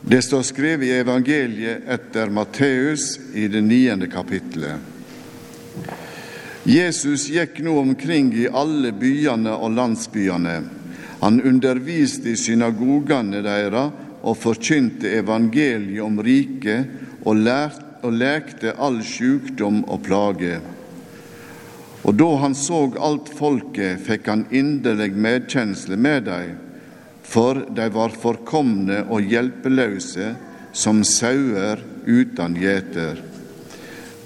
Det 0.00 0.22
står 0.22 0.42
skrevet 0.42 0.86
i 0.86 0.98
evangeliet 1.00 1.88
etter 1.88 2.30
Matteus 2.30 3.18
i 3.34 3.48
det 3.48 3.62
niende 3.64 4.06
kapittelet. 4.06 4.78
Jesus 6.66 7.28
gikk 7.30 7.60
nå 7.62 7.78
omkring 7.78 8.32
i 8.34 8.48
alle 8.50 8.90
byene 8.92 9.54
og 9.54 9.76
landsbyene. 9.76 10.56
Han 11.20 11.40
underviste 11.42 12.32
i 12.34 12.38
synagogene 12.38 13.42
deres 13.42 13.92
og 14.26 14.38
forkynte 14.42 15.12
evangeliet 15.20 16.02
om 16.02 16.18
riket 16.22 16.90
og, 17.22 17.38
og 18.02 18.12
lekte 18.12 18.74
all 18.74 18.98
sykdom 19.06 19.84
og 19.86 20.02
plage. 20.06 20.58
Og 22.06 22.14
da 22.14 22.28
han 22.42 22.54
så 22.54 22.84
alt 23.02 23.30
folket, 23.34 24.02
fikk 24.06 24.28
han 24.30 24.44
inderlig 24.54 25.12
medkjensle 25.14 25.98
med 25.98 26.26
dem, 26.28 26.54
for 27.26 27.64
de 27.74 27.88
var 27.92 28.14
forkomne 28.14 29.02
og 29.10 29.26
hjelpeløse 29.26 30.34
som 30.76 31.02
sauer 31.04 31.82
uten 32.06 32.54
gjeter. 32.60 33.20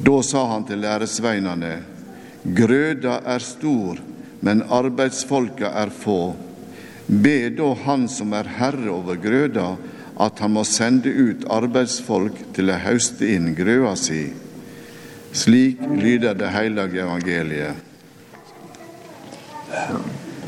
Da 0.00 0.20
sa 0.24 0.44
han 0.52 0.66
til 0.68 0.82
læresveinene, 0.84 1.72
grøda 2.44 3.20
er 3.34 3.44
stor, 3.44 4.00
men 4.40 4.64
arbeidsfolka 4.72 5.72
er 5.82 5.92
få. 5.92 6.34
Be 7.10 7.50
da 7.50 7.74
Han 7.84 8.06
som 8.08 8.32
er 8.32 8.48
herre 8.58 8.90
over 8.92 9.18
grøda, 9.20 9.74
at 10.20 10.38
han 10.38 10.52
må 10.52 10.64
sende 10.68 11.10
ut 11.10 11.46
arbeidsfolk 11.50 12.52
til 12.54 12.70
å 12.70 12.80
høste 12.84 13.28
inn 13.34 13.54
grøda 13.56 13.94
si. 13.96 14.24
Slik 15.32 15.80
lyder 15.80 16.34
det 16.34 16.50
hellige 16.52 17.04
evangeliet. 17.04 17.89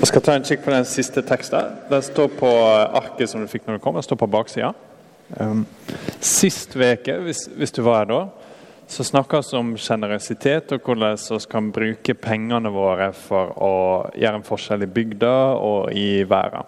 Jeg 0.02 0.09
skal 0.11 0.23
ta 0.27 0.33
en 0.34 0.42
kikk 0.42 0.65
på 0.65 0.73
den 0.74 0.87
siste 0.91 1.23
teksten. 1.23 1.77
Den 1.87 2.01
står 2.02 2.33
på 2.34 2.48
arket 2.51 3.30
som 3.30 3.38
du 3.38 3.47
fikk 3.47 3.69
når 3.69 3.77
du 3.77 3.83
kom. 3.84 3.95
Den 3.95 4.02
står 4.02 4.19
på 4.19 4.27
baksida. 4.34 4.73
Um, 5.38 5.60
sist 6.19 6.74
uke, 6.74 7.15
hvis, 7.23 7.45
hvis, 7.55 7.70
du 7.70 7.84
var 7.87 8.01
her 8.01 8.09
da, 8.10 8.16
så 8.90 9.07
snakka 9.07 9.38
vi 9.46 9.60
om 9.60 9.71
sjenerøsitet 9.79 10.74
og 10.74 10.82
hvordan 10.82 11.15
vi 11.15 11.38
kan 11.52 11.68
bruke 11.77 12.16
pengene 12.18 12.73
våre 12.74 13.12
for 13.15 13.52
å 13.54 13.77
gjøre 14.18 14.40
en 14.40 14.49
forskjell 14.49 14.82
i 14.82 14.88
bygda 14.90 15.37
og 15.62 15.95
i 15.95 16.24
verden. 16.27 16.66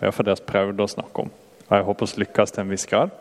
Det 0.00 0.08
er 0.08 0.30
det 0.30 0.38
vi 0.40 0.48
prøvde 0.48 0.88
å 0.88 0.94
snakke 0.94 1.26
om. 1.26 1.30
Og 1.68 1.76
jeg 1.76 1.86
håper 1.90 2.10
vi 2.14 2.24
lykkes 2.24 2.56
til 2.56 2.64
en 2.64 2.72
viss 2.72 2.88
grad. 2.88 3.12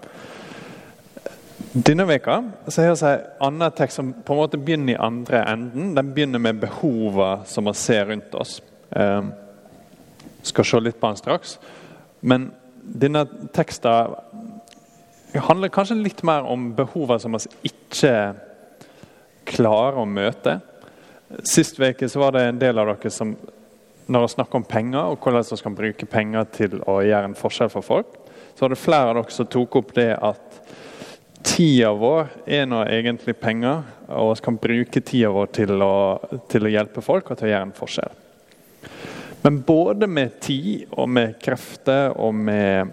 Denne 1.76 2.08
veka 2.08 2.40
så 2.72 2.88
har 2.88 2.96
vi 2.96 3.12
en 3.12 3.28
annen 3.50 3.76
tekst 3.76 4.00
som 4.00 4.16
på 4.16 4.40
en 4.40 4.42
måte 4.46 4.64
begynner 4.64 4.96
i 4.96 5.04
andre 5.12 5.44
enden. 5.52 5.92
Den 6.00 6.16
begynner 6.16 6.48
med 6.48 6.64
behovene 6.64 7.44
som 7.44 7.68
vi 7.68 7.76
ser 7.76 8.08
rundt 8.08 8.40
oss. 8.40 8.62
Eh, 8.96 9.22
skal 10.46 10.66
se 10.66 10.80
litt 10.84 11.00
på 11.00 11.12
den 11.12 11.20
straks. 11.20 11.58
Men 12.20 12.52
denne 12.80 13.26
teksten 13.56 14.16
handler 15.46 15.72
kanskje 15.74 16.00
litt 16.00 16.24
mer 16.26 16.48
om 16.48 16.72
behovene 16.78 17.22
som 17.22 17.36
vi 17.38 17.72
ikke 17.72 18.14
klarer 19.50 20.00
å 20.02 20.08
møte. 20.10 20.60
Sist 21.46 21.80
uke 21.80 22.10
var 22.18 22.34
det 22.34 22.48
en 22.48 22.62
del 22.62 22.82
av 22.82 22.90
dere 22.90 23.14
som 23.14 23.36
når 24.10 24.24
vi 24.24 24.34
snakker 24.34 24.58
om 24.58 24.66
penger, 24.66 25.04
og 25.06 25.22
hvordan 25.22 25.46
vi 25.46 25.62
kan 25.62 25.76
bruke 25.78 26.06
penger 26.10 26.48
til 26.56 26.80
å 26.90 26.96
gjøre 27.06 27.30
en 27.30 27.38
forskjell 27.38 27.70
for 27.70 27.86
folk, 27.86 28.16
så 28.56 28.66
var 28.66 28.74
det 28.74 28.82
flere 28.82 29.12
av 29.12 29.20
dere 29.20 29.36
som 29.36 29.50
tok 29.54 29.76
opp 29.78 29.92
det 29.94 30.10
at 30.18 30.58
tida 31.46 31.92
vår 31.94 32.32
er 32.50 32.66
nå 32.66 32.82
egentlig 32.90 33.38
penger, 33.38 33.84
og 34.10 34.34
vi 34.34 34.46
kan 34.48 34.58
bruke 34.60 35.04
tida 35.06 35.30
vår 35.36 35.54
til 35.54 35.86
å, 35.86 35.94
til 36.50 36.66
å 36.66 36.74
hjelpe 36.74 37.06
folk 37.06 37.30
og 37.30 37.38
til 37.38 37.52
å 37.52 37.54
gjøre 37.54 37.70
en 37.70 37.78
forskjell. 37.78 38.18
Men 39.42 39.62
både 39.62 40.08
med 40.08 40.40
tid 40.40 40.86
og 40.92 41.10
med 41.10 41.38
krefter 41.42 42.12
og 42.20 42.36
med 42.36 42.92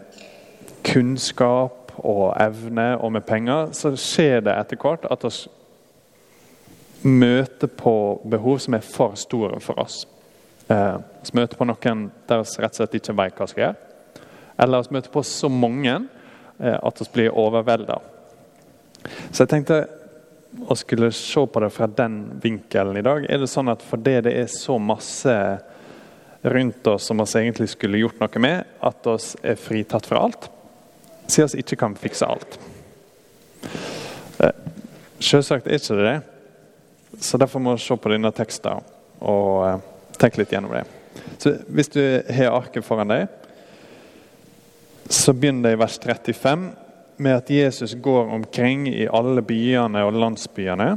kunnskap 0.87 1.93
og 1.97 2.37
evne 2.39 2.93
og 3.03 3.13
med 3.17 3.27
penger, 3.27 3.73
så 3.75 3.95
skjer 3.99 4.45
det 4.47 4.55
etter 4.55 4.79
hvert 4.79 5.09
at 5.11 5.27
vi 5.27 7.11
møter 7.11 7.71
på 7.71 7.97
behov 8.31 8.61
som 8.63 8.77
er 8.79 8.87
for 8.87 9.19
store 9.19 9.59
for 9.63 9.79
oss. 9.83 10.05
Eh, 10.69 10.97
vi 11.27 11.39
møter 11.39 11.59
på 11.59 11.67
noen 11.67 12.09
der 12.27 12.43
vi 12.43 12.63
rett 12.63 12.75
og 12.75 12.81
slett 12.81 12.97
ikke 12.99 13.15
vet 13.19 13.37
hva 13.37 13.47
vi 13.47 13.55
skal 13.55 13.65
gjøre. 13.65 14.23
Eller 14.63 14.87
vi 14.87 14.97
møter 14.97 15.15
på 15.15 15.23
så 15.27 15.51
mange 15.53 15.95
eh, 15.95 16.79
at 16.79 17.03
vi 17.03 17.13
blir 17.15 17.35
overvelda. 17.35 18.01
Så 19.31 19.45
jeg 19.45 19.53
tenkte 19.53 19.85
å 20.67 20.75
skulle 20.79 21.11
se 21.15 21.43
på 21.47 21.63
det 21.63 21.71
fra 21.75 21.87
den 21.91 22.21
vinkelen 22.43 22.97
i 22.99 23.05
dag. 23.05 23.27
Er 23.29 23.43
det 23.43 23.51
sånn 23.51 23.71
at 23.71 23.85
fordi 23.85 24.21
det 24.27 24.35
er 24.41 24.51
så 24.51 24.79
masse 24.83 25.35
rundt 26.53 26.87
oss 26.87 27.09
som 27.09 27.19
vi 27.23 27.27
egentlig 27.41 27.69
skulle 27.73 28.01
gjort 28.01 28.21
noe 28.23 28.43
med, 28.43 28.65
at 28.81 29.07
oss 29.11 29.35
er 29.43 29.59
fritatt 29.61 30.07
fra 30.07 30.23
alt? 30.27 30.49
Siden 31.27 31.51
vi 31.53 31.65
ikke 31.65 31.79
kan 31.81 31.97
fikse 31.99 32.29
alt. 32.29 32.59
Eh, 34.39 34.53
selvsagt 35.19 35.67
er 35.67 35.81
ikke 35.81 35.99
det 35.99 36.07
det. 36.07 36.21
Så 37.21 37.39
derfor 37.41 37.63
må 37.63 37.75
vi 37.75 37.83
se 37.83 37.97
på 37.97 38.13
denne 38.13 38.31
teksten 38.37 38.85
og 39.25 39.51
eh, 39.67 39.83
tenke 40.21 40.43
litt 40.43 40.53
gjennom 40.53 40.75
det. 40.77 40.85
Så 41.39 41.57
Hvis 41.67 41.93
du 41.93 42.03
har 42.31 42.55
arket 42.55 42.85
foran 42.85 43.11
deg, 43.11 43.27
så 45.09 45.33
begynner 45.33 45.71
det 45.71 45.77
i 45.77 45.81
vers 45.81 45.99
35 46.03 46.71
med 47.17 47.37
at 47.37 47.51
Jesus 47.51 47.95
går 48.03 48.33
omkring 48.35 48.89
i 48.91 49.07
alle 49.07 49.43
byene 49.43 50.03
og 50.05 50.19
landsbyene. 50.19 50.89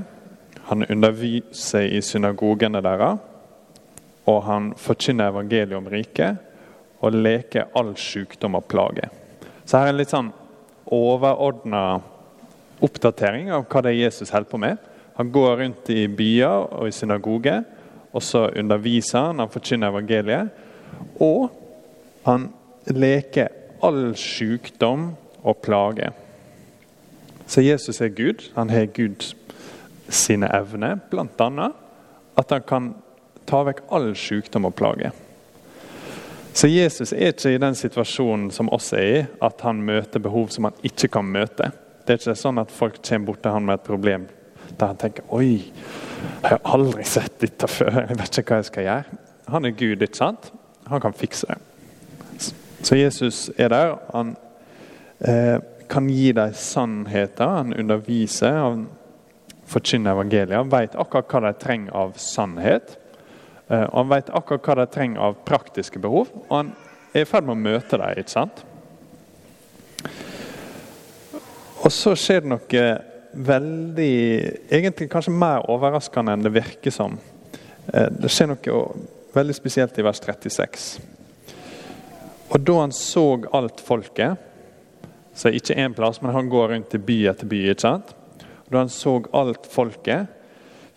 Han 0.70 0.86
underviser 0.90 1.88
i 1.88 2.02
synagogene 2.02 2.82
deres, 2.84 3.22
og 4.30 4.44
han 4.46 4.72
forkynner 4.78 5.32
evangeliet 5.32 5.78
om 5.80 5.90
riket 5.90 6.46
og 7.00 7.16
leker 7.16 7.72
all 7.80 7.96
sykdom 7.98 8.58
og 8.60 8.68
plage. 8.70 9.08
Så 9.66 9.80
her 9.80 9.90
er 9.90 9.94
en 9.94 10.00
litt 10.00 10.14
sånn 10.14 10.32
overordna 10.94 11.84
oppdatering 12.84 13.52
av 13.54 13.66
hva 13.70 13.84
det 13.84 13.94
er 13.94 14.04
Jesus 14.06 14.34
holder 14.34 14.52
på 14.52 14.62
med. 14.62 14.78
Han 15.20 15.32
går 15.36 15.58
rundt 15.64 15.92
i 15.92 16.06
byer 16.08 16.70
og 16.80 16.88
i 16.88 16.96
synagoge, 16.96 17.58
og 18.16 18.24
så 18.24 18.48
underviser 18.58 19.30
han, 19.30 19.42
han 19.44 19.52
forkynner 19.52 19.92
evangeliet. 19.92 20.54
Og 21.22 21.50
han 22.26 22.50
leker 22.90 23.52
all 23.86 24.16
sykdom 24.18 25.12
og 25.44 25.60
plage. 25.64 26.10
Så 27.50 27.64
Jesus 27.66 28.02
er 28.02 28.14
Gud. 28.16 28.50
Han 28.56 28.70
har 28.70 28.90
Gud 28.94 29.28
sine 30.10 30.50
evner, 30.56 30.98
bl.a. 31.10 31.70
at 32.38 32.56
han 32.56 32.66
kan 32.68 32.90
ta 33.50 33.64
vekk 33.68 33.84
all 33.96 34.14
sykdom 34.18 34.70
og 34.70 34.76
plage. 34.78 35.12
Så 36.54 36.68
Jesus 36.68 37.14
er 37.14 37.34
ikke 37.34 37.54
i 37.56 37.62
den 37.62 37.78
situasjonen 37.78 38.50
som 38.52 38.72
oss 38.74 38.92
er 38.98 39.06
i, 39.06 39.22
at 39.46 39.62
han 39.66 39.84
møter 39.86 40.22
behov 40.22 40.50
som 40.54 40.68
han 40.70 40.84
ikke 40.86 41.12
kan 41.14 41.30
møte. 41.30 41.72
Det 42.04 42.16
er 42.16 42.22
ikke 42.22 42.36
sånn 42.38 42.62
at 42.62 42.74
folk 42.74 43.00
kommer 43.06 43.30
bort 43.30 43.42
til 43.46 43.56
han 43.56 43.66
med 43.68 43.80
et 43.80 43.88
problem 43.88 44.28
der 44.80 44.92
han 44.92 45.00
tenker 45.00 45.26
Oi, 45.34 45.72
jeg 46.42 46.52
har 46.52 46.62
aldri 46.68 47.04
sett 47.08 47.40
dette 47.42 47.68
før. 47.68 48.04
Jeg 48.10 48.20
vet 48.20 48.40
ikke 48.40 48.54
hva 48.54 48.60
jeg 48.62 48.70
skal 48.70 48.86
gjøre. 48.86 49.18
Han 49.50 49.66
er 49.66 49.76
Gud, 49.76 50.06
ikke 50.06 50.20
sant? 50.20 50.52
Han 50.90 51.02
kan 51.04 51.16
fikse 51.18 51.50
det. 51.50 51.58
Så 52.86 52.96
Jesus 52.96 53.50
er 53.58 53.74
der. 53.74 53.96
Han 54.14 54.36
eh, 55.20 55.58
kan 55.90 56.08
gi 56.10 56.32
dem 56.36 56.54
sannheter. 56.56 57.58
Han 57.60 57.74
underviser, 57.74 58.56
han 58.56 58.88
forkynner 59.70 60.16
evangeliet. 60.16 60.58
Han 60.58 60.72
vet 60.72 60.96
akkurat 60.96 61.34
hva 61.34 61.44
de 61.48 61.54
trenger 61.60 61.98
av 61.98 62.16
sannhet. 62.22 62.96
Eh, 63.70 63.86
og 63.86 63.98
han 64.02 64.12
vet 64.16 64.32
akkurat 64.34 64.66
hva 64.66 64.78
de 64.82 64.88
trenger 64.90 65.26
av 65.28 65.38
praktiske 65.46 66.02
behov. 66.02 66.32
Og 66.48 66.56
han 66.56 66.74
er 67.14 67.24
i 67.24 67.30
ferd 67.30 67.46
med 67.48 67.58
å 67.58 67.64
møte 67.68 68.00
dem. 68.02 68.18
ikke 68.18 68.34
sant? 68.34 68.64
Og 71.80 71.94
så 71.94 72.16
skjer 72.18 72.44
det 72.44 72.52
noe 72.52 72.88
veldig 73.30 74.14
Egentlig 74.74 75.06
kanskje 75.12 75.32
mer 75.32 75.68
overraskende 75.70 76.34
enn 76.34 76.46
det 76.46 76.54
virker 76.56 76.94
som. 76.94 77.20
Eh, 77.94 78.10
det 78.10 78.32
skjer 78.34 78.52
noe 78.54 78.82
veldig 79.36 79.56
spesielt 79.56 79.98
i 80.00 80.06
vers 80.06 80.22
36. 80.26 80.90
Og 82.50 82.62
da 82.66 82.80
han 82.80 82.94
så 82.96 83.26
alt 83.54 83.82
folket, 83.86 84.40
så 85.38 85.52
ikke 85.54 85.78
én 85.78 85.94
plass, 85.96 86.18
men 86.22 86.34
han 86.34 86.50
går 86.50 86.74
rundt 86.74 86.96
i 86.98 87.02
by 87.06 87.20
etter 87.30 87.48
by 87.48 87.60
ikke 87.70 87.86
sant? 87.86 88.16
Da 88.70 88.82
han 88.82 88.90
så 88.90 89.20
alt 89.38 89.70
folket, 89.70 90.26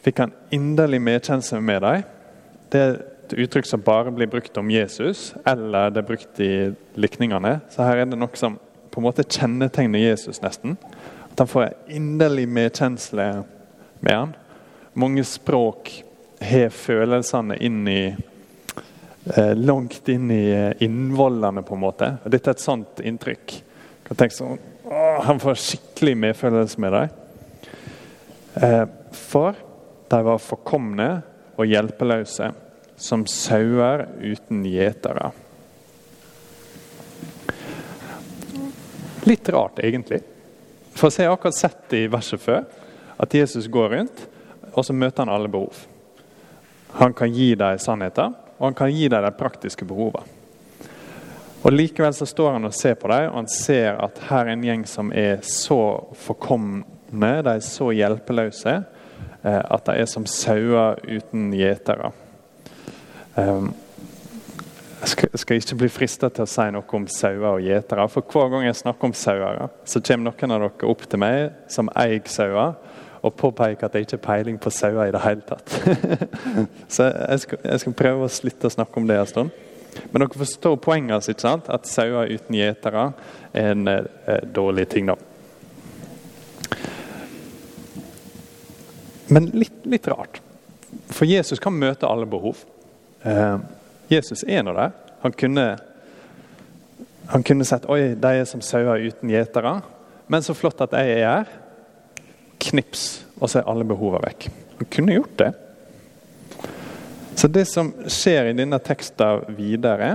fikk 0.03 0.25
han 0.25 0.33
inderlig 0.51 1.03
medkjensel 1.05 1.61
med 1.63 1.85
dem. 1.85 2.09
Det 2.73 2.81
er 2.81 2.95
et 2.97 3.35
uttrykk 3.45 3.69
som 3.69 3.85
bare 3.85 4.13
blir 4.15 4.31
brukt 4.33 4.57
om 4.61 4.71
Jesus, 4.73 5.33
eller 5.49 5.93
det 5.93 6.03
er 6.03 6.09
brukt 6.09 6.41
i 6.41 6.53
likningene. 6.97 7.59
Så 7.73 7.85
her 7.85 8.03
er 8.03 8.09
det 8.09 8.19
noe 8.19 8.41
som 8.41 8.59
på 8.93 9.01
en 9.01 9.07
måte 9.07 9.25
kjennetegner 9.25 10.03
Jesus, 10.03 10.41
nesten. 10.45 10.79
At 11.31 11.45
han 11.45 11.49
får 11.49 11.73
inderlig 11.93 12.47
medkjensle 12.49 13.29
med 14.01 14.17
han. 14.17 14.35
Mange 14.93 15.25
språk 15.25 15.93
har 16.43 16.73
følelsene 16.75 17.57
inn 17.65 17.87
i 17.89 18.03
Eh, 19.25 19.55
langt 19.55 20.09
inn 20.09 20.31
i 20.31 20.51
eh, 20.51 20.83
innvollene, 20.83 21.63
på 21.63 21.75
en 21.75 21.81
måte. 21.81 22.09
Og 22.25 22.33
dette 22.35 22.51
er 22.51 22.57
et 22.57 22.63
sånt 22.63 23.03
inntrykk. 23.07 23.55
Kan 24.09 24.19
tenke 24.19 24.35
sånn, 24.35 24.59
å, 24.83 25.03
Han 25.29 25.39
får 25.43 25.61
skikkelig 25.63 26.17
medfølelse 26.25 26.83
med 26.83 26.97
dem. 26.97 27.13
Eh, 28.59 28.83
for 29.15 29.61
de 30.11 30.21
var 30.27 30.43
forkomne 30.43 31.09
og 31.55 31.71
hjelpeløse, 31.71 32.51
som 33.03 33.25
sauer 33.27 34.07
uten 34.23 34.63
gjetere. 34.65 35.33
Litt 39.27 39.49
rart, 39.49 39.79
egentlig. 39.83 40.21
For 40.95 41.11
jeg 41.11 41.27
har 41.27 41.35
akkurat 41.35 41.59
sett 41.59 41.97
i 41.99 42.05
verset 42.11 42.43
før 42.43 42.63
at 43.23 43.35
Jesus 43.35 43.67
går 43.67 43.91
rundt, 43.97 44.23
og 44.73 44.87
så 44.87 44.95
møter 44.95 45.25
han 45.25 45.35
alle 45.35 45.51
behov. 45.51 45.83
Han 47.01 47.15
kan 47.17 47.35
gi 47.35 47.53
deg 47.59 47.83
sannheter, 47.83 48.31
og 48.59 48.69
han 48.69 48.79
kan 48.79 48.95
gi 48.95 49.11
deg 49.11 49.27
de 49.27 49.35
praktiske 49.35 49.87
behovene. 49.89 50.39
Og 51.63 51.75
Likevel 51.75 52.15
så 52.15 52.27
står 52.27 52.57
han 52.57 52.71
og 52.71 52.75
ser 52.75 52.95
på 52.99 53.11
dem, 53.11 53.29
og 53.33 53.41
han 53.41 53.51
ser 53.51 53.99
at 54.03 54.25
her 54.31 54.47
er 54.47 54.55
en 54.55 54.67
gjeng 54.67 54.87
som 54.87 55.11
er 55.15 55.43
så 55.47 55.83
forkomne, 56.23 56.87
de 57.43 57.55
er 57.59 57.63
så 57.67 57.91
hjelpeløse, 57.95 58.81
eh, 59.43 59.63
at 59.63 59.87
de 59.87 60.03
er 60.03 60.11
som 60.11 60.27
sauer 60.27 61.03
uten 61.07 61.51
gjetere. 61.55 62.11
Um, 63.37 63.73
jeg 65.03 65.41
skal, 65.43 65.57
ikke 65.57 65.77
bli 65.81 65.89
frista 65.91 66.29
til 66.31 66.45
å 66.45 66.51
si 66.51 66.65
noe 66.71 66.97
om 66.99 67.07
sauer 67.11 67.57
og 67.57 67.65
gjetere. 67.65 68.05
For 68.13 68.23
hver 68.23 68.53
gang 68.53 68.69
jeg 68.69 68.79
snakker 68.79 69.09
om 69.09 69.15
sauer, 69.19 69.65
så 69.89 70.03
kommer 70.05 70.31
noen 70.31 70.55
av 70.55 70.63
dere 70.63 70.91
opp 70.93 71.03
til 71.11 71.23
meg 71.23 71.57
som 71.73 71.91
eier 71.99 72.23
sauer, 72.31 72.77
og 73.23 73.35
påpeker 73.39 73.87
at 73.87 73.95
jeg 73.95 74.07
ikke 74.07 74.19
har 74.19 74.25
peiling 74.27 74.57
på 74.63 74.71
sauer 74.75 75.09
i 75.09 75.15
det 75.15 75.23
hele 75.23 75.43
tatt. 75.47 75.75
så 76.95 77.09
jeg 77.11 77.43
skal, 77.45 77.61
jeg 77.67 77.83
skal, 77.83 77.99
prøve 77.99 78.27
å 78.27 78.31
slutte 78.31 78.71
å 78.71 78.75
snakke 78.75 78.99
om 78.99 79.11
det 79.11 79.19
en 79.19 79.31
stund. 79.31 79.61
Men 80.11 80.25
dere 80.25 80.43
forstår 80.43 80.79
poenget, 80.83 81.29
ikke 81.31 81.45
sant? 81.45 81.71
at 81.71 81.91
sauer 81.91 82.31
uten 82.31 82.59
gjetere 82.59 83.11
er 83.53 83.75
en 83.75 83.91
eh, 83.91 84.43
dårlig 84.55 84.89
ting. 84.95 85.11
da. 85.11 85.19
Men 89.33 89.49
litt, 89.57 89.83
litt, 89.89 90.09
rart. 90.11 90.43
For 91.13 91.29
Jesus 91.29 91.63
kan 91.63 91.75
møte 91.79 92.09
alle 92.09 92.27
behov. 92.29 92.67
Eh, 93.23 93.57
Jesus 94.13 94.45
er 94.45 94.65
nå 94.67 94.75
der. 94.77 94.95
Han 95.23 95.33
kunne, 95.33 95.67
han 97.31 97.45
kunne 97.47 97.67
sett 97.67 97.87
oi, 97.91 98.15
de 98.19 98.33
er 98.41 98.49
som 98.49 98.63
sauer 98.65 99.07
uten 99.07 99.31
gjetere. 99.31 99.79
Men 100.27 100.45
så 100.45 100.57
flott 100.57 100.83
at 100.85 100.95
jeg 100.99 101.19
er 101.21 101.27
her. 101.27 101.53
Knips, 102.63 103.25
og 103.41 103.51
så 103.51 103.61
er 103.61 103.71
alle 103.71 103.87
behovene 103.87 104.23
vekk. 104.27 104.49
Han 104.79 104.91
kunne 104.91 105.17
gjort 105.17 105.39
det. 105.41 105.53
Så 107.35 107.49
det 107.49 107.65
som 107.71 107.91
skjer 108.07 108.51
i 108.51 108.57
denne 108.57 108.79
teksten 108.83 109.57
videre, 109.57 110.13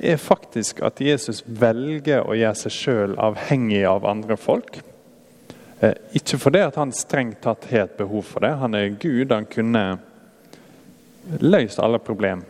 er 0.00 0.16
faktisk 0.18 0.80
at 0.86 1.00
Jesus 1.02 1.42
velger 1.46 2.24
å 2.24 2.34
gjøre 2.36 2.58
seg 2.58 2.74
sjøl 2.74 3.16
avhengig 3.20 3.84
av 3.86 4.06
andre 4.08 4.36
folk. 4.40 4.80
Eh, 5.80 5.94
ikke 6.18 6.38
fordi 6.40 6.62
at 6.64 6.78
han 6.80 6.94
strengt 6.94 7.42
tatt 7.44 7.68
har 7.70 7.86
et 7.86 7.96
behov 7.98 8.24
for 8.26 8.44
det. 8.44 8.54
Han 8.62 8.74
er 8.78 8.94
Gud. 8.98 9.32
Han 9.32 9.46
kunne 9.50 9.84
løst 11.40 11.80
alle 11.82 11.98
problemer 12.02 12.44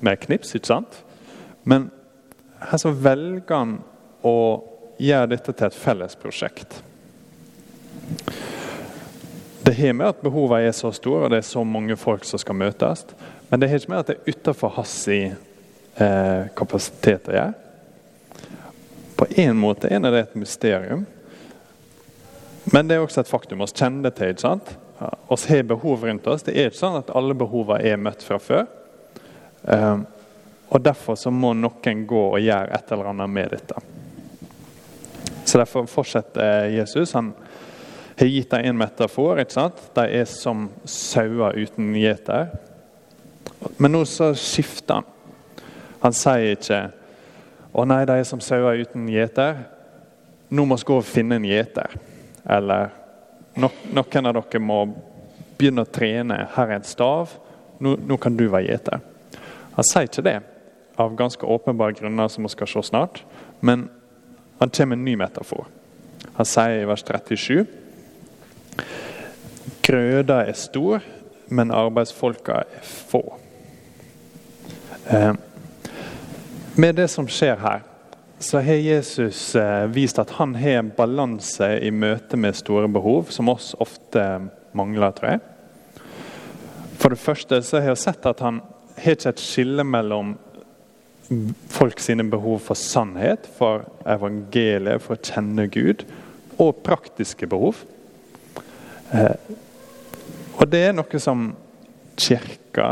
med 0.00 0.20
knips, 0.20 0.54
ikke 0.56 0.70
sant? 0.70 0.98
Men 1.64 1.90
her 2.70 2.80
så 2.80 2.92
velger 2.92 3.52
han 3.52 3.78
å 4.26 4.36
gjøre 5.02 5.32
dette 5.34 5.52
til 5.52 5.68
et 5.68 5.76
felles 5.76 6.16
prosjekt. 6.20 6.78
Det 9.66 9.74
har 9.74 9.96
med 9.98 10.12
at 10.12 10.22
behovene 10.22 10.68
er 10.68 10.76
så 10.76 10.92
store 10.94 11.26
og 11.26 11.32
det 11.34 11.40
er 11.42 11.48
så 11.48 11.64
mange 11.66 11.96
folk 11.98 12.24
som 12.24 12.38
skal 12.38 12.58
møtes. 12.58 13.02
Men 13.50 13.60
det 13.60 13.68
har 13.70 13.80
ikke 13.80 13.92
med 13.92 14.02
at 14.04 14.10
det 14.12 14.16
er 14.16 14.36
utenfor 14.36 14.74
hans 14.76 14.94
eh, 15.10 16.46
kapasitet 16.58 17.28
å 17.30 17.34
gjøre. 17.34 17.54
På 19.16 19.26
en 19.42 19.58
måte 19.58 19.90
er 19.90 20.02
det 20.04 20.20
et 20.20 20.38
mysterium. 20.38 21.06
Men 22.72 22.88
det 22.88 22.96
er 22.96 23.04
også 23.04 23.22
et 23.22 23.30
faktum. 23.30 23.62
Vi 23.62 23.72
kjenner 23.72 24.08
det 24.08 24.16
til. 24.18 24.34
ikke 24.34 24.44
sant? 24.44 24.74
Vi 24.98 25.56
har 25.56 25.62
behov 25.62 26.04
rundt 26.04 26.26
oss. 26.26 26.42
Det 26.42 26.54
er 26.56 26.70
ikke 26.70 26.78
sånn 26.78 27.00
at 27.02 27.12
alle 27.16 27.36
behovene 27.36 27.84
er 27.84 28.00
møtt 28.00 28.22
fra 28.24 28.38
før. 28.40 28.64
Ehm, 29.68 30.06
og 30.68 30.82
Derfor 30.82 31.18
så 31.20 31.30
må 31.30 31.52
noen 31.54 32.06
gå 32.08 32.22
og 32.30 32.40
gjøre 32.40 32.72
et 32.74 32.92
eller 32.92 33.10
annet 33.12 33.30
med 33.30 33.52
dette. 33.52 33.82
Så 35.44 35.58
Derfor 35.58 35.86
fortsetter 35.86 36.70
Jesus. 36.72 37.12
Han 37.12 37.34
har 38.16 38.26
gitt 38.26 38.50
dem 38.50 38.64
en 38.64 38.78
metafor. 38.78 39.38
ikke 39.38 39.52
sant? 39.52 39.82
De 39.94 40.06
er 40.08 40.24
som 40.24 40.70
sauer 40.84 41.58
uten 41.60 41.94
gjeter. 41.94 42.48
Men 43.78 43.92
nå 43.92 44.04
så 44.04 44.32
skifter 44.34 45.00
han. 45.00 45.04
Han 46.00 46.12
sier 46.12 46.56
ikke 46.56 46.80
å 47.76 47.84
nei, 47.84 48.04
de 48.08 48.16
er 48.16 48.24
som 48.24 48.40
sauer 48.40 48.80
uten 48.80 49.08
gjeter. 49.08 49.66
Nå 50.48 50.64
må 50.64 50.76
vi 50.80 50.88
gå 50.88 50.98
og 51.00 51.04
finne 51.04 51.36
en 51.36 51.44
gjeter. 51.44 51.96
Eller 52.48 52.90
noen 53.56 54.26
av 54.28 54.36
dere 54.36 54.60
må 54.62 54.80
begynne 55.56 55.84
å 55.86 55.90
trene. 55.90 56.42
Her 56.56 56.70
er 56.70 56.78
en 56.78 56.86
stav. 56.86 57.32
Nå, 57.80 57.96
nå 57.96 58.18
kan 58.20 58.36
du 58.36 58.46
være 58.48 58.70
gjeter. 58.70 59.00
Han 59.76 59.84
sier 59.84 60.08
ikke 60.08 60.24
det 60.24 60.38
av 60.96 61.16
ganske 61.16 61.46
åpenbare 61.46 61.92
grunner 61.92 62.28
som 62.32 62.46
vi 62.46 62.52
skal 62.52 62.68
se 62.70 62.82
snart, 62.88 63.20
men 63.60 63.88
han 64.58 64.70
kommer 64.70 64.96
med 64.96 65.02
en 65.02 65.04
ny 65.04 65.16
metafor. 65.20 65.66
Han 66.38 66.48
sier 66.48 66.82
i 66.82 66.86
vers 66.88 67.04
37 67.04 67.66
Grøda 69.86 70.40
er 70.48 70.56
stor, 70.58 71.04
men 71.46 71.70
arbeidsfolka 71.70 72.62
er 72.64 72.86
få. 72.86 73.20
Eh, 75.06 75.34
med 76.74 76.96
det 76.98 77.06
som 77.12 77.28
skjer 77.30 77.60
her, 77.60 77.84
så 78.38 78.60
har 78.60 78.74
Jesus 78.74 79.54
eh, 79.56 79.86
vist 79.86 80.18
at 80.18 80.30
han 80.36 80.54
har 80.54 80.80
en 80.80 80.92
balanse 80.96 81.68
i 81.80 81.90
møte 81.90 82.36
med 82.36 82.56
store 82.56 82.88
behov, 82.92 83.30
som 83.32 83.48
oss 83.48 83.72
ofte 83.80 84.22
mangler, 84.76 85.14
tror 85.16 85.36
jeg. 85.36 85.40
For 87.00 87.12
det 87.12 87.20
første 87.20 87.60
så 87.64 87.80
har 87.80 87.94
jeg 87.94 88.02
sett 88.04 88.28
at 88.28 88.42
han 88.44 88.60
har 88.96 89.16
ikke 89.16 89.32
et 89.32 89.42
skille 89.42 89.84
mellom 89.84 90.34
folk 91.72 92.00
sine 92.00 92.24
behov 92.30 92.60
for 92.68 92.78
sannhet, 92.78 93.48
for 93.56 93.86
evangeliet, 94.06 95.02
for 95.02 95.16
å 95.16 95.22
kjenne 95.24 95.66
Gud, 95.72 96.04
og 96.60 96.82
praktiske 96.86 97.48
behov. 97.50 97.80
Eh, 99.16 99.54
og 100.56 100.68
det 100.72 100.86
er 100.86 100.96
noe 100.96 101.20
som 101.22 101.50
kirka 102.16 102.90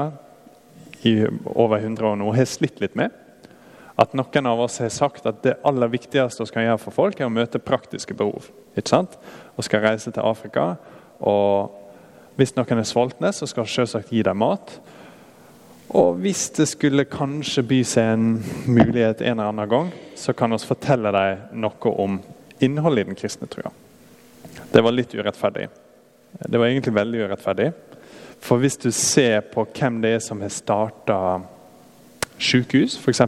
i 1.05 1.19
over 1.53 1.79
100 1.81 2.09
år 2.09 2.19
nå 2.21 2.33
har 2.37 2.49
slitt 2.49 2.81
litt 2.81 2.97
med. 2.97 3.13
At 3.97 4.15
noen 4.19 4.47
av 4.51 4.61
oss 4.65 4.81
har 4.83 4.91
sagt 4.91 5.27
at 5.27 5.43
det 5.45 5.59
aller 5.67 5.93
viktigste 5.93 6.43
vi 6.43 6.51
skal 6.51 6.67
gjøre 6.67 6.83
for 6.83 6.97
folk, 6.97 7.21
er 7.21 7.29
å 7.29 7.33
møte 7.33 7.63
praktiske 7.63 8.17
behov. 8.19 8.51
ikke 8.75 8.91
sant? 8.91 9.15
Og 9.55 9.65
skal 9.65 9.85
reise 9.85 10.11
til 10.11 10.23
Afrika. 10.27 10.75
og 11.21 11.71
Hvis 12.37 12.57
noen 12.57 12.79
er 12.79 12.89
sultne, 12.89 13.31
så 13.33 13.47
skal 13.47 13.65
vi 13.65 13.71
selvsagt 13.71 14.11
gi 14.11 14.23
dem 14.23 14.43
mat. 14.43 14.81
Og 15.95 16.19
hvis 16.19 16.49
det 16.51 16.67
skulle 16.69 17.07
kanskje 17.07 17.63
by 17.63 17.81
seg 17.87 18.17
en 18.17 18.29
mulighet 18.67 19.21
en 19.23 19.39
eller 19.39 19.53
annen 19.53 19.71
gang, 19.71 19.93
så 20.17 20.33
kan 20.35 20.51
vi 20.51 20.59
fortelle 20.59 21.13
dem 21.15 21.61
noe 21.63 21.95
om 21.95 22.19
innholdet 22.59 23.05
i 23.05 23.09
den 23.13 23.19
kristne 23.19 23.47
trua. 23.47 23.71
Det 24.73 24.83
var 24.83 24.95
litt 24.95 25.15
urettferdig. 25.15 25.69
Det 26.41 26.59
var 26.59 26.67
egentlig 26.67 26.97
veldig 26.97 27.21
urettferdig. 27.29 27.71
For 28.43 28.59
hvis 28.59 28.77
du 28.83 28.91
ser 28.91 29.45
på 29.53 29.63
hvem 29.71 30.01
det 30.03 30.17
er 30.17 30.25
som 30.25 30.43
har 30.43 30.51
starta 30.51 31.19
sykehus, 32.43 32.99
f.eks. 32.99 33.23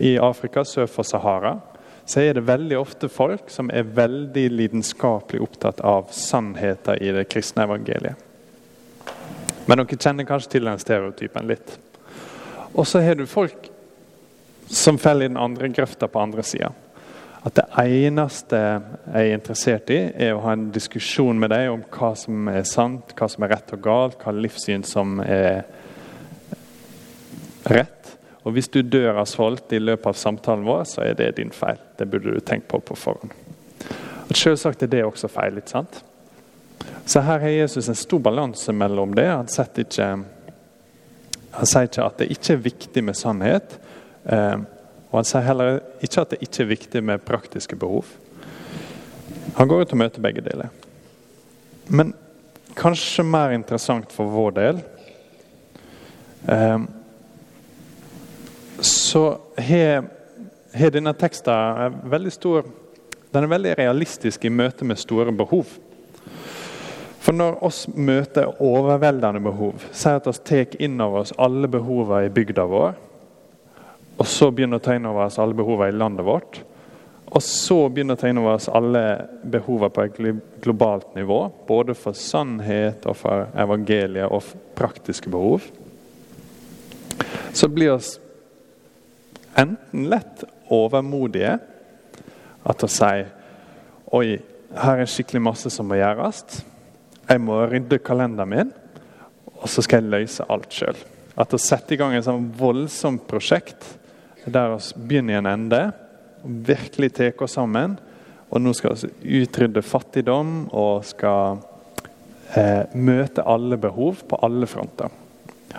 i 0.00 0.16
Afrika 0.18 0.64
sør 0.66 0.88
for 0.90 1.06
Sahara, 1.06 1.58
så 2.04 2.20
er 2.20 2.36
det 2.36 2.44
veldig 2.44 2.76
ofte 2.78 3.08
folk 3.08 3.48
som 3.52 3.70
er 3.72 3.88
veldig 3.96 4.48
lidenskapelig 4.52 5.40
opptatt 5.44 5.80
av 5.80 6.10
sannheter 6.12 7.00
i 7.02 7.12
det 7.16 7.24
kristne 7.32 7.64
evangeliet. 7.64 8.20
Men 9.64 9.80
dere 9.80 9.96
kjenner 9.96 10.28
kanskje 10.28 10.56
til 10.56 10.68
den 10.68 10.80
stereotypen 10.82 11.48
litt. 11.48 11.78
Og 12.74 12.84
så 12.88 13.00
har 13.00 13.16
du 13.16 13.24
folk 13.30 13.70
som 14.68 14.98
faller 15.00 15.28
i 15.28 15.32
den 15.32 15.40
andre 15.40 15.70
grøfta 15.72 16.08
på 16.10 16.20
andre 16.20 16.44
sida. 16.44 16.72
At 17.44 17.56
det 17.58 17.64
eneste 17.76 18.58
jeg 18.58 19.30
er 19.30 19.34
interessert 19.36 19.90
i, 19.92 19.98
er 20.26 20.32
å 20.32 20.42
ha 20.46 20.54
en 20.56 20.70
diskusjon 20.72 21.40
med 21.40 21.52
deg 21.52 21.70
om 21.72 21.82
hva 21.92 22.14
som 22.16 22.48
er 22.48 22.64
sant, 22.68 23.12
hva 23.16 23.28
som 23.28 23.44
er 23.44 23.52
rett 23.52 23.74
og 23.76 23.82
galt, 23.84 24.16
hva 24.20 24.32
livssyn 24.32 24.84
som 24.88 25.18
er 25.24 25.62
rett. 27.68 28.03
Og 28.44 28.52
hvis 28.52 28.68
du 28.68 28.82
dør 28.82 29.22
av 29.22 29.28
svolt 29.28 29.72
i 29.72 29.80
løpet 29.80 30.10
av 30.10 30.18
samtalen 30.20 30.66
vår, 30.68 30.84
så 30.88 31.04
er 31.06 31.16
det 31.16 31.36
din 31.38 31.52
feil. 31.54 31.80
Det 31.96 32.06
burde 32.10 32.34
du 32.34 32.40
tenkt 32.44 32.68
på 32.68 32.80
på 32.80 32.96
forhånd. 32.96 33.32
Og 34.28 34.36
Selvsagt 34.36 34.82
er 34.84 34.90
det 34.92 35.04
også 35.04 35.30
feil. 35.32 35.56
ikke 35.58 35.72
sant? 35.72 36.02
Så 37.06 37.20
her 37.20 37.40
har 37.40 37.48
Jesus 37.48 37.88
en 37.88 37.94
stor 37.94 38.18
balanse 38.18 38.72
mellom 38.72 39.14
det. 39.14 39.26
Han, 39.28 39.48
ikke, 39.76 40.08
han, 41.50 41.66
sier 41.66 41.88
ikke 41.88 42.04
at 42.04 42.20
det 42.20 42.30
ikke 42.32 42.52
er 42.52 42.64
viktig 42.64 43.04
med 43.04 43.16
sannhet. 43.16 43.78
Eh, 44.24 44.58
og 45.10 45.18
han 45.20 45.28
sier 45.28 45.46
heller 45.46 45.80
ikke 46.04 46.24
at 46.24 46.34
det 46.34 46.40
ikke 46.44 46.62
er 46.64 46.72
viktig 46.72 47.02
med 47.04 47.24
praktiske 47.24 47.76
behov. 47.80 48.08
Han 49.56 49.68
går 49.68 49.84
ut 49.84 49.92
og 49.96 50.00
møter 50.00 50.24
begge 50.24 50.44
deler. 50.44 50.72
Men 51.88 52.12
kanskje 52.76 53.24
mer 53.24 53.54
interessant 53.54 54.12
for 54.12 54.32
vår 54.32 54.56
del 54.56 54.80
eh, 56.50 56.78
Så 59.14 59.38
har 59.62 60.90
denne 60.90 61.12
teksten 61.14 62.00
veldig 62.10 62.32
stor 62.34 62.64
Den 63.30 63.44
er 63.46 63.50
veldig 63.52 63.74
realistisk 63.78 64.44
i 64.46 64.50
møte 64.50 64.86
med 64.86 64.98
store 64.98 65.30
behov. 65.34 65.70
For 67.22 67.34
når 67.34 67.60
oss 67.66 67.84
møter 67.94 68.60
overveldende 68.62 69.42
behov, 69.42 69.86
si 69.90 70.10
at 70.10 70.26
vi 70.26 70.34
tar 70.46 70.74
inn 70.82 71.00
over 71.02 71.24
oss 71.24 71.32
alle 71.38 71.70
behovene 71.70 72.28
i 72.28 72.32
bygda 72.34 72.66
vår, 72.70 72.94
og 74.18 74.30
så 74.30 74.50
begynner 74.54 74.78
å 74.78 74.84
ta 74.84 74.94
inn 74.94 75.08
over 75.10 75.26
oss 75.26 75.40
alle 75.42 75.58
behovene 75.58 75.90
i 75.90 75.98
landet 75.98 76.26
vårt, 76.26 76.60
Og 77.34 77.42
så 77.42 77.88
begynner 77.90 78.14
å 78.14 78.20
ta 78.20 78.28
inn 78.30 78.38
over 78.38 78.54
oss 78.54 78.68
alle 78.70 79.00
behovene 79.50 79.90
på 79.90 80.02
et 80.04 80.18
globalt 80.62 81.16
nivå. 81.16 81.40
Både 81.66 81.96
for 81.98 82.14
sannhet 82.14 83.06
og 83.10 83.16
for 83.18 83.48
evangeliet 83.58 84.28
og 84.28 84.44
for 84.44 84.60
praktiske 84.78 85.32
behov. 85.32 85.64
Så 87.50 87.66
blir 87.66 87.96
oss 87.96 88.20
enten 89.60 90.08
lett 90.10 90.44
overmodige. 90.72 91.58
At 92.64 92.84
å 92.84 92.90
si 92.90 93.24
Oi, 94.14 94.36
her 94.78 95.00
er 95.02 95.10
skikkelig 95.10 95.40
masse 95.42 95.70
som 95.74 95.88
må 95.90 95.96
gjøres. 95.98 96.44
Jeg 97.26 97.40
må 97.42 97.56
rydde 97.66 97.98
kalenderen 98.04 98.50
min, 98.52 98.70
og 99.56 99.66
så 99.72 99.82
skal 99.82 100.04
jeg 100.04 100.12
løse 100.12 100.46
alt 100.52 100.70
sjøl. 100.76 100.98
At 101.40 101.54
å 101.56 101.58
sette 101.58 101.96
i 101.96 101.98
gang 101.98 102.14
et 102.14 102.26
sånn 102.26 102.52
voldsomt 102.54 103.24
prosjekt 103.26 103.88
der 104.44 104.74
vi 104.76 105.06
begynner 105.08 105.34
i 105.34 105.40
en 105.40 105.50
ende 105.50 105.82
og 106.44 106.58
virkelig 106.68 107.14
tar 107.16 107.42
oss 107.42 107.56
sammen. 107.56 107.96
Og 108.54 108.62
nå 108.62 108.74
skal 108.76 108.94
vi 109.00 109.40
utrydde 109.40 109.82
fattigdom 109.82 110.68
og 110.70 111.06
skal 111.08 111.58
eh, 112.54 112.84
møte 112.94 113.42
alle 113.50 113.80
behov 113.80 114.22
på 114.28 114.38
alle 114.46 114.68
fronter. 114.70 115.10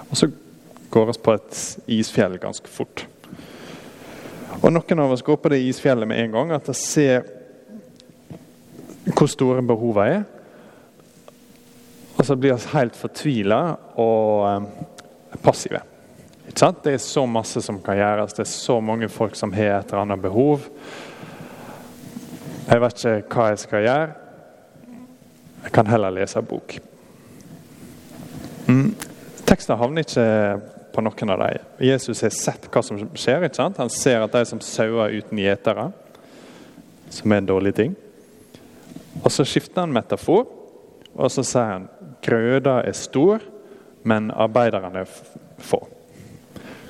Og 0.09 0.17
så 0.19 0.27
går 0.91 1.11
vi 1.11 1.19
på 1.23 1.35
et 1.37 1.61
isfjell 2.01 2.39
ganske 2.41 2.71
fort. 2.71 3.05
Og 4.61 4.71
Noen 4.71 5.01
av 5.03 5.11
oss 5.11 5.23
går 5.25 5.39
på 5.41 5.51
det 5.51 5.63
isfjellet 5.67 6.07
med 6.07 6.21
en 6.23 6.35
gang, 6.35 6.53
at 6.55 6.69
vi 6.69 6.77
ser 6.79 7.25
hvor 9.15 9.29
store 9.29 9.63
behovene 9.65 10.19
er. 10.19 10.23
Og 12.15 12.23
så 12.25 12.37
blir 12.39 12.55
vi 12.55 12.71
helt 12.73 12.95
fortvila 12.97 13.59
og 14.01 14.45
eh, 14.49 15.37
passive. 15.43 15.81
Det 16.45 16.93
er 16.93 17.01
så 17.01 17.25
masse 17.27 17.61
som 17.61 17.81
kan 17.83 17.97
gjøres, 17.99 18.33
det 18.37 18.45
er 18.45 18.51
så 18.51 18.79
mange 18.79 19.09
folk 19.11 19.35
som 19.35 19.53
har 19.53 19.79
et 19.79 19.91
eller 19.91 20.05
annet 20.05 20.21
behov. 20.23 20.69
Jeg 22.65 22.81
vet 22.81 23.03
ikke 23.03 23.35
hva 23.35 23.49
jeg 23.51 23.61
skal 23.61 23.83
gjøre. 23.85 24.13
Jeg 25.65 25.73
kan 25.73 25.89
heller 25.89 26.13
lese 26.13 26.41
bok. 26.45 26.77
Mm. 28.69 28.95
Teksten 29.45 29.77
havner 29.77 30.05
ikke 30.05 30.25
på 30.95 31.03
noen 31.03 31.33
av 31.33 31.41
dem. 31.43 31.63
Jesus 31.83 32.23
har 32.23 32.31
sett 32.33 32.67
hva 32.71 32.83
som 32.83 32.99
skjer. 33.13 33.43
ikke 33.43 33.59
sant? 33.59 33.79
Han 33.83 33.91
ser 33.91 34.23
at 34.23 34.31
de 34.31 34.45
som 34.47 34.61
sauer 34.63 35.17
uten 35.19 35.41
gjetere, 35.43 35.89
som 37.11 37.31
er 37.31 37.43
en 37.43 37.49
dårlig 37.51 37.75
ting. 37.75 37.95
Og 39.23 39.31
Så 39.31 39.45
skifter 39.45 39.83
han 39.83 39.93
metafor, 39.93 40.45
og 41.15 41.31
så 41.31 41.43
sier 41.43 41.71
han 41.71 41.89
grøda 42.23 42.81
er 42.83 42.95
stor, 42.95 43.43
men 44.03 44.31
arbeiderne 44.31 45.03
er 45.03 45.11
få. 45.59 45.79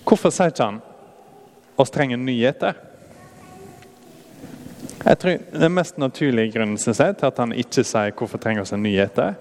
Hvorfor 0.06 0.34
sier 0.34 0.54
ikke 0.54 0.70
han 0.70 0.82
oss 1.78 1.94
trenger 1.94 2.18
nyheter? 2.18 2.78
Jeg 5.06 5.20
tror 5.22 5.38
Den 5.52 5.74
mest 5.74 5.98
naturlige 5.98 6.52
grunnen 6.52 6.78
synes 6.78 7.00
jeg, 7.00 7.18
til 7.18 7.26
at 7.30 7.38
han 7.38 7.54
ikke 7.54 7.84
sier 7.84 8.14
hvorfor 8.18 8.42
trenger 8.42 8.66
oss 8.66 8.74
en 8.74 8.84
nyheter, 8.84 9.36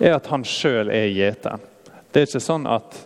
er 0.00 0.16
at 0.16 0.26
han 0.26 0.44
sjøl 0.44 0.90
er 0.90 1.10
gjeteren. 1.14 1.62
Det 2.12 2.22
er 2.22 2.26
ikke 2.26 2.42
sånn 2.42 2.66
at 2.66 2.98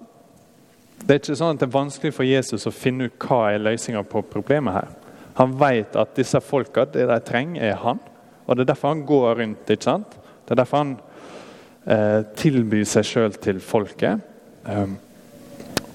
det 1.05 1.13
er 1.13 1.21
ikke 1.21 1.37
sånn 1.39 1.55
at 1.55 1.63
det 1.63 1.69
er 1.69 1.75
vanskelig 1.77 2.15
for 2.17 2.27
Jesus 2.27 2.67
å 2.67 2.75
finne 2.75 3.09
ut 3.09 3.27
hva 3.27 3.53
er 3.53 3.63
løsninga 3.63 4.03
på 4.09 4.23
problemet 4.31 4.75
her. 4.75 4.93
Han 5.37 5.53
vet 5.61 5.97
at 6.01 6.15
disse 6.17 6.41
folka, 6.41 6.87
det 6.89 7.05
de 7.11 7.19
trenger, 7.25 7.63
er 7.63 7.77
han. 7.83 8.01
Og 8.47 8.57
Det 8.57 8.65
er 8.65 8.73
derfor 8.73 8.95
han 8.95 9.05
går 9.07 9.35
rundt. 9.41 9.71
ikke 9.71 9.85
sant? 9.85 10.17
Det 10.47 10.55
er 10.55 10.63
derfor 10.63 10.79
han 10.79 10.97
eh, 11.87 12.23
tilbyr 12.37 12.85
seg 12.85 13.05
sjøl 13.05 13.37
til 13.43 13.61
folket. 13.61 14.23
Um, 14.65 14.97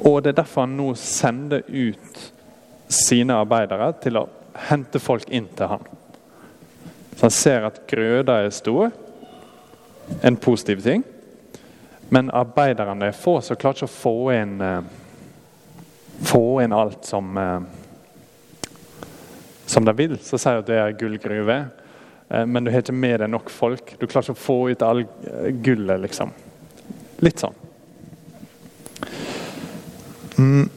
og 0.06 0.24
det 0.24 0.32
er 0.32 0.44
derfor 0.44 0.66
han 0.66 0.78
nå 0.78 0.94
sender 0.96 1.64
ut 1.68 2.22
sine 2.92 3.34
arbeidere 3.34 3.92
til 4.04 4.20
å 4.20 4.28
hente 4.70 5.00
folk 5.00 5.30
inn 5.30 5.48
til 5.58 5.72
han. 5.72 5.88
Så 7.16 7.28
han 7.28 7.36
ser 7.36 7.68
at 7.68 7.82
grøda 7.88 8.42
er 8.44 8.54
stor, 8.54 8.92
en 10.22 10.38
positiv 10.38 10.82
ting. 10.84 11.04
Men 12.14 12.32
arbeiderne 12.36 13.08
er 13.08 13.16
få, 13.16 13.38
så 13.40 13.56
klarer 13.56 13.78
ikke 13.80 13.88
å 13.88 13.92
få 13.94 14.16
inn, 14.36 14.58
uh, 14.60 14.82
få 16.28 16.44
inn 16.60 16.74
alt 16.76 17.06
som, 17.08 17.38
uh, 17.40 17.62
som 19.64 19.88
de 19.88 19.94
vil. 19.96 20.18
Så 20.20 20.36
sier 20.36 20.58
de 20.58 20.66
at 20.66 20.68
det 20.68 20.80
er 20.82 20.98
gullgruve, 21.00 21.56
uh, 22.28 22.44
men 22.44 22.68
du 22.68 22.72
har 22.74 22.84
ikke 22.84 22.98
med 22.98 23.16
deg 23.24 23.32
nok 23.32 23.48
folk. 23.56 23.94
Du 23.96 24.04
klarer 24.12 24.28
ikke 24.28 24.36
å 24.36 24.42
få 24.42 24.58
ut 24.74 24.84
all 24.84 25.06
gullet, 25.64 26.04
liksom. 26.04 26.36
Litt 27.24 27.46
sånn. 27.46 27.56
Mm. 30.36 30.68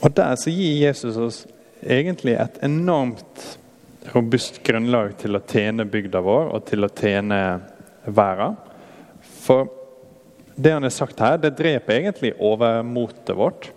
Og 0.00 0.16
Der 0.16 0.40
så 0.40 0.56
gir 0.56 0.86
Jesus 0.86 1.20
oss 1.20 1.44
egentlig 1.84 2.38
et 2.40 2.56
enormt 2.64 3.44
robust 4.16 4.62
grunnlag 4.64 5.18
til 5.20 5.36
å 5.36 5.44
tjene 5.52 5.84
bygda 5.84 6.24
vår 6.24 6.54
og 6.56 6.64
til 6.72 6.88
å 6.88 6.92
tjene 6.96 7.44
verden. 8.04 8.56
For 9.44 9.68
det 10.54 10.72
han 10.72 10.86
har 10.86 10.94
sagt 10.94 11.20
her, 11.20 11.38
det 11.38 11.56
dreper 11.58 11.98
egentlig 11.98 12.34
overmotet 12.38 13.34
vårt. 13.36 13.70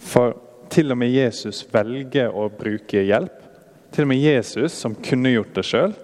For 0.00 0.36
til 0.70 0.92
og 0.94 1.00
med 1.00 1.10
Jesus 1.10 1.64
velger 1.72 2.30
å 2.30 2.46
bruke 2.52 3.02
hjelp. 3.02 3.36
Til 3.90 4.06
og 4.06 4.12
med 4.12 4.22
Jesus, 4.22 4.76
som 4.78 4.94
kunne 4.94 5.32
gjort 5.32 5.56
det 5.56 5.66
sjøl, 5.66 5.96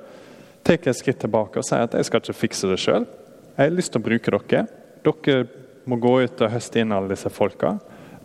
tar 0.66 0.80
et 0.82 0.98
skritt 0.98 1.20
tilbake 1.22 1.60
og 1.60 1.66
sier 1.66 1.86
at 1.86 1.94
jeg 1.94 2.08
skal 2.08 2.24
ikke 2.24 2.40
fikse 2.40 2.70
det 2.72 2.80
sjøl. 2.82 3.06
Jeg 3.54 3.62
har 3.62 3.76
lyst 3.76 3.94
til 3.94 4.02
å 4.02 4.08
bruke 4.08 4.32
dere. 4.34 4.64
Dere 5.06 5.44
må 5.86 6.00
gå 6.02 6.16
ut 6.26 6.42
og 6.42 6.50
høste 6.50 6.82
inn 6.82 6.92
alle 6.92 7.14
disse 7.14 7.30
folka. 7.30 7.76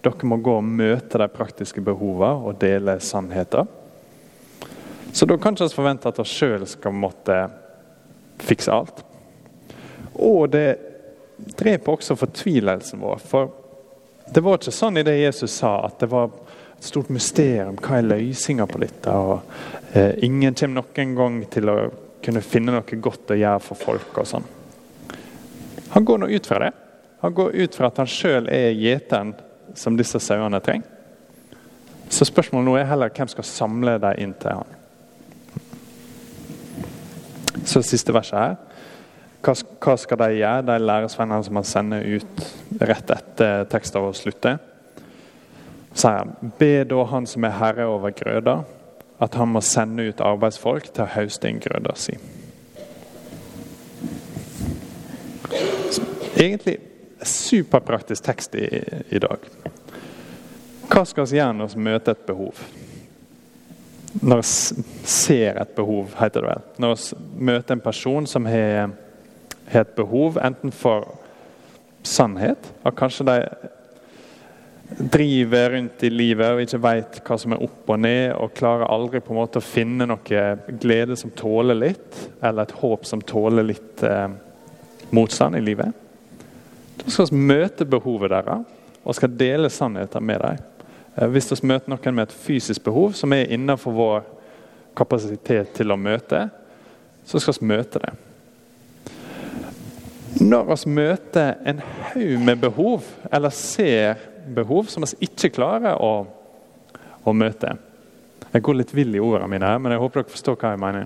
Dere 0.01 0.27
må 0.27 0.39
gå 0.41 0.57
og 0.57 0.65
møte 0.65 1.21
de 1.21 1.29
praktiske 1.29 1.83
behovene 1.85 2.49
og 2.49 2.57
dele 2.59 2.97
sannheter. 3.05 3.69
Så 5.13 5.27
da 5.29 5.37
kan 5.37 5.53
vi 5.53 5.67
ikke 5.67 5.77
forvente 5.77 6.09
at 6.09 6.17
vi 6.17 6.25
sjøl 6.25 6.65
skal 6.65 6.95
måtte 6.97 7.37
fikse 8.41 8.73
alt. 8.73 9.03
Og 10.13 10.49
det 10.51 10.67
dreper 11.57 11.95
også 11.95 12.17
fortvilelsen 12.19 13.01
vår. 13.01 13.21
For 13.25 13.51
det 14.31 14.43
var 14.43 14.59
ikke 14.59 14.73
sånn 14.75 15.01
i 15.01 15.05
det 15.05 15.17
Jesus 15.19 15.57
sa, 15.61 15.77
at 15.87 15.99
det 15.99 16.09
var 16.11 16.29
et 16.77 16.87
stort 16.87 17.11
mysterium. 17.13 17.79
Hva 17.81 17.99
er 17.99 18.07
løsninga 18.07 18.67
på 18.69 18.81
dette? 18.81 19.11
Og, 19.11 19.41
eh, 19.93 20.13
ingen 20.25 20.55
kommer 20.55 20.81
noen 20.83 21.15
gang 21.15 21.45
til 21.49 21.69
å 21.69 21.77
kunne 22.21 22.41
finne 22.41 22.71
noe 22.71 23.01
godt 23.01 23.33
å 23.33 23.39
gjøre 23.39 23.61
for 23.61 23.75
folk. 23.75 24.17
og 24.17 24.25
sånn. 24.25 24.43
Han 25.89 26.05
går 26.05 26.17
nå 26.19 26.29
ut 26.29 26.45
fra 26.45 26.59
det. 26.59 26.73
Han 27.21 27.33
går 27.33 27.55
ut 27.55 27.75
fra 27.75 27.87
at 27.87 27.97
han 27.97 28.07
sjøl 28.07 28.47
er 28.49 28.71
gjeteren 28.73 29.35
som 29.75 29.97
disse 29.97 30.19
sauene 30.19 30.59
trenger. 30.59 30.87
Så 32.09 32.25
spørsmålet 32.25 32.65
nå 32.65 32.77
er 32.79 32.85
heller 32.89 33.09
hvem 33.09 33.27
skal 33.27 33.43
samle 33.43 33.97
dem 33.99 34.15
inn 34.17 34.33
til 34.33 34.51
han. 34.51 34.80
Så 37.65 37.83
siste 37.85 38.13
verset 38.15 38.39
her. 38.39 38.57
Hva, 39.41 39.55
hva 39.81 39.95
skal 39.97 40.19
de 40.21 40.41
gjøre, 40.41 40.65
de 40.67 40.75
læresvennene 40.81 41.45
som 41.45 41.57
han 41.57 41.65
sender 41.65 42.05
ut 42.05 42.43
rett 42.81 43.13
etter 43.15 43.65
teksten 43.71 44.03
vår 44.03 44.17
slutter? 44.17 44.59
sier 45.93 46.21
han, 46.21 46.35
Be 46.59 46.83
da 46.87 47.03
han 47.11 47.27
som 47.27 47.45
er 47.45 47.57
herre 47.59 47.87
over 47.89 48.13
grøda, 48.15 48.61
at 49.21 49.35
han 49.37 49.51
må 49.53 49.61
sende 49.65 50.07
ut 50.07 50.23
arbeidsfolk 50.23 50.89
til 50.89 51.05
å 51.05 51.11
høste 51.15 51.49
inn 51.49 51.61
grøda 51.61 51.95
si. 51.99 52.15
Egentlig 56.41 56.79
superpraktisk 57.27 58.23
tekst 58.25 58.55
i, 58.57 58.65
i 59.13 59.19
dag. 59.21 59.43
Hva 60.91 61.03
skal 61.05 61.27
vi 61.27 61.37
gjøre 61.37 61.59
når 61.59 61.75
vi 61.75 61.83
møter 61.85 62.15
et 62.15 62.25
behov? 62.25 62.63
Når 64.19 64.41
vi 64.41 64.83
ser 65.07 65.61
et 65.61 65.75
behov, 65.75 66.11
heter 66.19 66.43
det 66.43 66.49
vel. 66.49 66.63
Når 66.83 66.95
vi 66.99 67.45
møter 67.47 67.77
en 67.77 67.83
person 67.83 68.27
som 68.27 68.45
har, 68.49 68.91
et 69.71 69.93
behov, 69.95 70.35
enten 70.43 70.73
for 70.75 71.05
sannhet 72.03 72.65
og 72.83 72.95
Kanskje 72.97 73.23
de 73.29 73.37
driver 74.91 75.69
rundt 75.77 76.03
i 76.03 76.09
livet 76.11 76.51
og 76.51 76.61
ikke 76.65 76.81
vet 76.83 77.19
hva 77.23 77.37
som 77.39 77.53
er 77.55 77.63
opp 77.63 77.91
og 77.93 78.01
ned, 78.03 78.33
og 78.35 78.51
klarer 78.57 78.91
aldri 78.91 79.21
på 79.23 79.31
en 79.31 79.39
måte 79.39 79.61
å 79.61 79.63
finne 79.63 80.07
noe 80.09 80.41
glede 80.81 81.15
som 81.15 81.31
tåler 81.31 81.77
litt, 81.77 82.17
eller 82.43 82.67
et 82.67 82.75
håp 82.81 83.07
som 83.07 83.23
tåler 83.23 83.69
litt 83.69 84.03
eh, 84.03 84.27
motstand 85.15 85.55
i 85.55 85.63
livet. 85.63 85.95
Da 86.99 87.07
skal 87.07 87.31
vi 87.31 87.39
møte 87.53 87.87
behovet 87.87 88.33
deres 88.33 88.67
og 89.01 89.15
skal 89.17 89.31
dele 89.33 89.71
sannheten 89.73 90.27
med 90.27 90.43
dem. 90.43 90.59
Eh, 91.15 91.27
hvis 91.27 91.51
vi 91.51 91.67
møter 91.67 91.91
noen 91.91 92.15
med 92.15 92.29
et 92.29 92.35
fysisk 92.35 92.83
behov 92.85 93.15
som 93.17 93.33
er 93.35 93.51
innenfor 93.51 93.95
vår 93.95 94.27
kapasitet 94.97 95.73
til 95.75 95.91
å 95.91 95.99
møte, 95.99 96.45
så 97.27 97.39
skal 97.39 97.57
vi 97.59 97.71
møte 97.73 98.01
det. 98.03 98.11
Når 100.41 100.69
vi 100.71 100.93
møter 100.95 101.57
en 101.67 101.81
haug 101.83 102.37
med 102.39 102.61
behov, 102.61 103.07
eller 103.31 103.51
ser 103.55 104.21
behov 104.55 104.87
som 104.89 105.03
vi 105.03 105.27
ikke 105.27 105.51
klarer 105.57 105.99
å, 105.99 106.25
å 107.23 107.33
møte 107.33 107.75
Jeg 108.51 108.63
går 108.65 108.75
litt 108.75 108.89
vill 108.91 109.15
i 109.15 109.19
ordene 109.23 109.47
mine, 109.47 109.67
her, 109.67 109.77
men 109.79 109.93
jeg 109.93 110.01
håper 110.01 110.21
dere 110.21 110.31
forstår 110.33 110.55
hva 110.59 110.71
jeg 110.73 110.79
mener. 110.81 111.05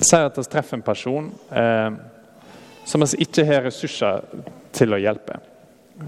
Si 0.00 0.16
at 0.16 0.38
vi 0.38 0.44
treffer 0.48 0.78
en 0.78 0.84
person 0.86 1.26
eh, 1.52 1.98
som 2.88 3.04
vi 3.04 3.26
ikke 3.26 3.44
har 3.44 3.66
ressurser 3.66 4.22
til 4.72 4.96
å 4.96 5.00
hjelpe. 5.02 5.36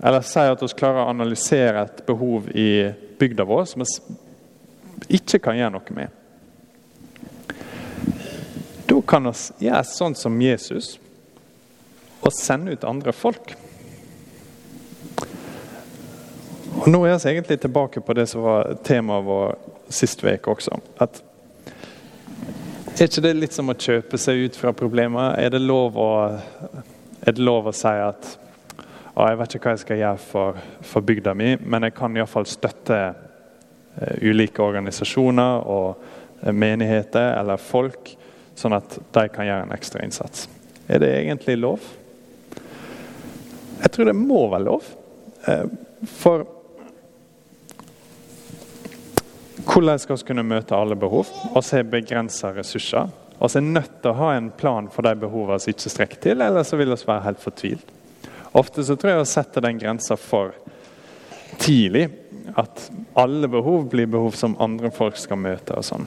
Eller 0.03 0.23
si 0.23 0.43
at 0.47 0.63
vi 0.63 0.69
klarer 0.79 1.03
å 1.03 1.11
analysere 1.11 1.83
et 1.83 2.03
behov 2.07 2.49
i 2.55 2.71
bygda 3.19 3.45
vår 3.45 3.65
som 3.69 3.83
vi 3.83 5.19
ikke 5.19 5.41
kan 5.43 5.59
gjøre 5.59 5.75
noe 5.75 5.97
med. 5.97 6.17
Da 8.87 9.01
kan 9.07 9.27
vi 9.27 9.67
gjøre 9.67 9.83
sånn 9.89 10.15
som 10.19 10.39
Jesus 10.43 10.95
og 12.21 12.33
sende 12.37 12.77
ut 12.77 12.87
andre 12.87 13.15
folk. 13.17 13.55
Og 16.81 16.87
Nå 16.89 17.03
er 17.05 17.17
vi 17.17 17.33
egentlig 17.33 17.59
tilbake 17.61 18.01
på 18.05 18.15
det 18.17 18.29
som 18.31 18.45
var 18.45 18.77
temaet 18.87 19.27
vår 19.27 19.57
sist 19.91 20.23
uke 20.25 20.55
også. 20.55 20.79
At 21.03 21.23
er 23.01 23.09
ikke 23.09 23.25
det 23.25 23.33
litt 23.37 23.57
som 23.57 23.73
å 23.73 23.77
kjøpe 23.79 24.19
seg 24.21 24.47
ut 24.47 24.57
fra 24.61 24.73
problemer? 24.77 25.35
Er 25.41 25.53
det 25.55 25.63
lov 25.65 25.97
å, 25.97 26.11
det 27.25 27.41
lov 27.41 27.71
å 27.71 27.75
si 27.77 27.89
at 27.89 28.35
å, 29.21 29.27
jeg 29.29 29.41
vet 29.41 29.55
ikke 29.57 29.69
hva 29.69 29.75
jeg 29.75 29.83
skal 29.85 30.01
gjøre 30.01 30.23
for, 30.25 30.61
for 30.93 31.05
bygda 31.05 31.35
mi, 31.37 31.53
men 31.61 31.87
jeg 31.87 31.97
kan 31.97 32.17
iallfall 32.17 32.47
støtte 32.49 33.01
uh, 33.11 34.15
ulike 34.25 34.65
organisasjoner 34.65 35.67
og 35.69 36.01
uh, 36.01 36.53
menigheter 36.53 37.35
eller 37.37 37.61
folk, 37.61 38.15
sånn 38.57 38.77
at 38.79 38.97
de 39.13 39.27
kan 39.33 39.49
gjøre 39.49 39.67
en 39.67 39.77
ekstra 39.77 40.05
innsats. 40.07 40.49
Er 40.89 41.03
det 41.03 41.13
egentlig 41.19 41.59
lov? 41.61 41.85
Jeg 43.81 43.93
tror 43.93 44.11
det 44.11 44.17
må 44.17 44.47
være 44.53 44.67
lov. 44.71 44.89
Uh, 45.45 45.69
for 46.09 46.49
hvordan 49.69 50.01
skal 50.01 50.17
vi 50.17 50.29
kunne 50.33 50.49
møte 50.49 50.77
alle 50.77 50.97
behov? 50.97 51.29
Vi 51.53 51.61
har 51.77 51.89
begrensa 51.93 52.55
ressurser. 52.57 53.13
Vi 53.41 53.53
er 53.57 53.65
nødt 53.65 54.01
til 54.01 54.13
å 54.13 54.19
ha 54.19 54.35
en 54.37 54.49
plan 54.53 54.89
for 54.93 55.05
de 55.05 55.13
behovene 55.21 55.61
som 55.61 55.73
ikke 55.73 55.93
strekker 55.93 56.21
til, 56.25 56.41
eller 56.45 56.65
så 56.65 56.81
vil 56.81 56.93
vi 56.93 57.05
være 57.05 57.27
helt 57.29 57.43
fortvilt. 57.45 58.00
Ofte 58.53 58.85
så 58.85 58.97
tror 58.99 59.13
jeg 59.13 59.23
å 59.23 59.29
sette 59.29 59.63
den 59.63 59.79
grensa 59.79 60.17
for 60.19 60.55
tidlig. 61.61 62.09
At 62.59 62.89
alle 63.19 63.49
behov 63.51 63.87
blir 63.93 64.11
behov 64.11 64.35
som 64.39 64.59
andre 64.63 64.91
folk 64.95 65.19
skal 65.21 65.39
møte. 65.39 65.77
og 65.77 65.87
sånn. 65.87 66.07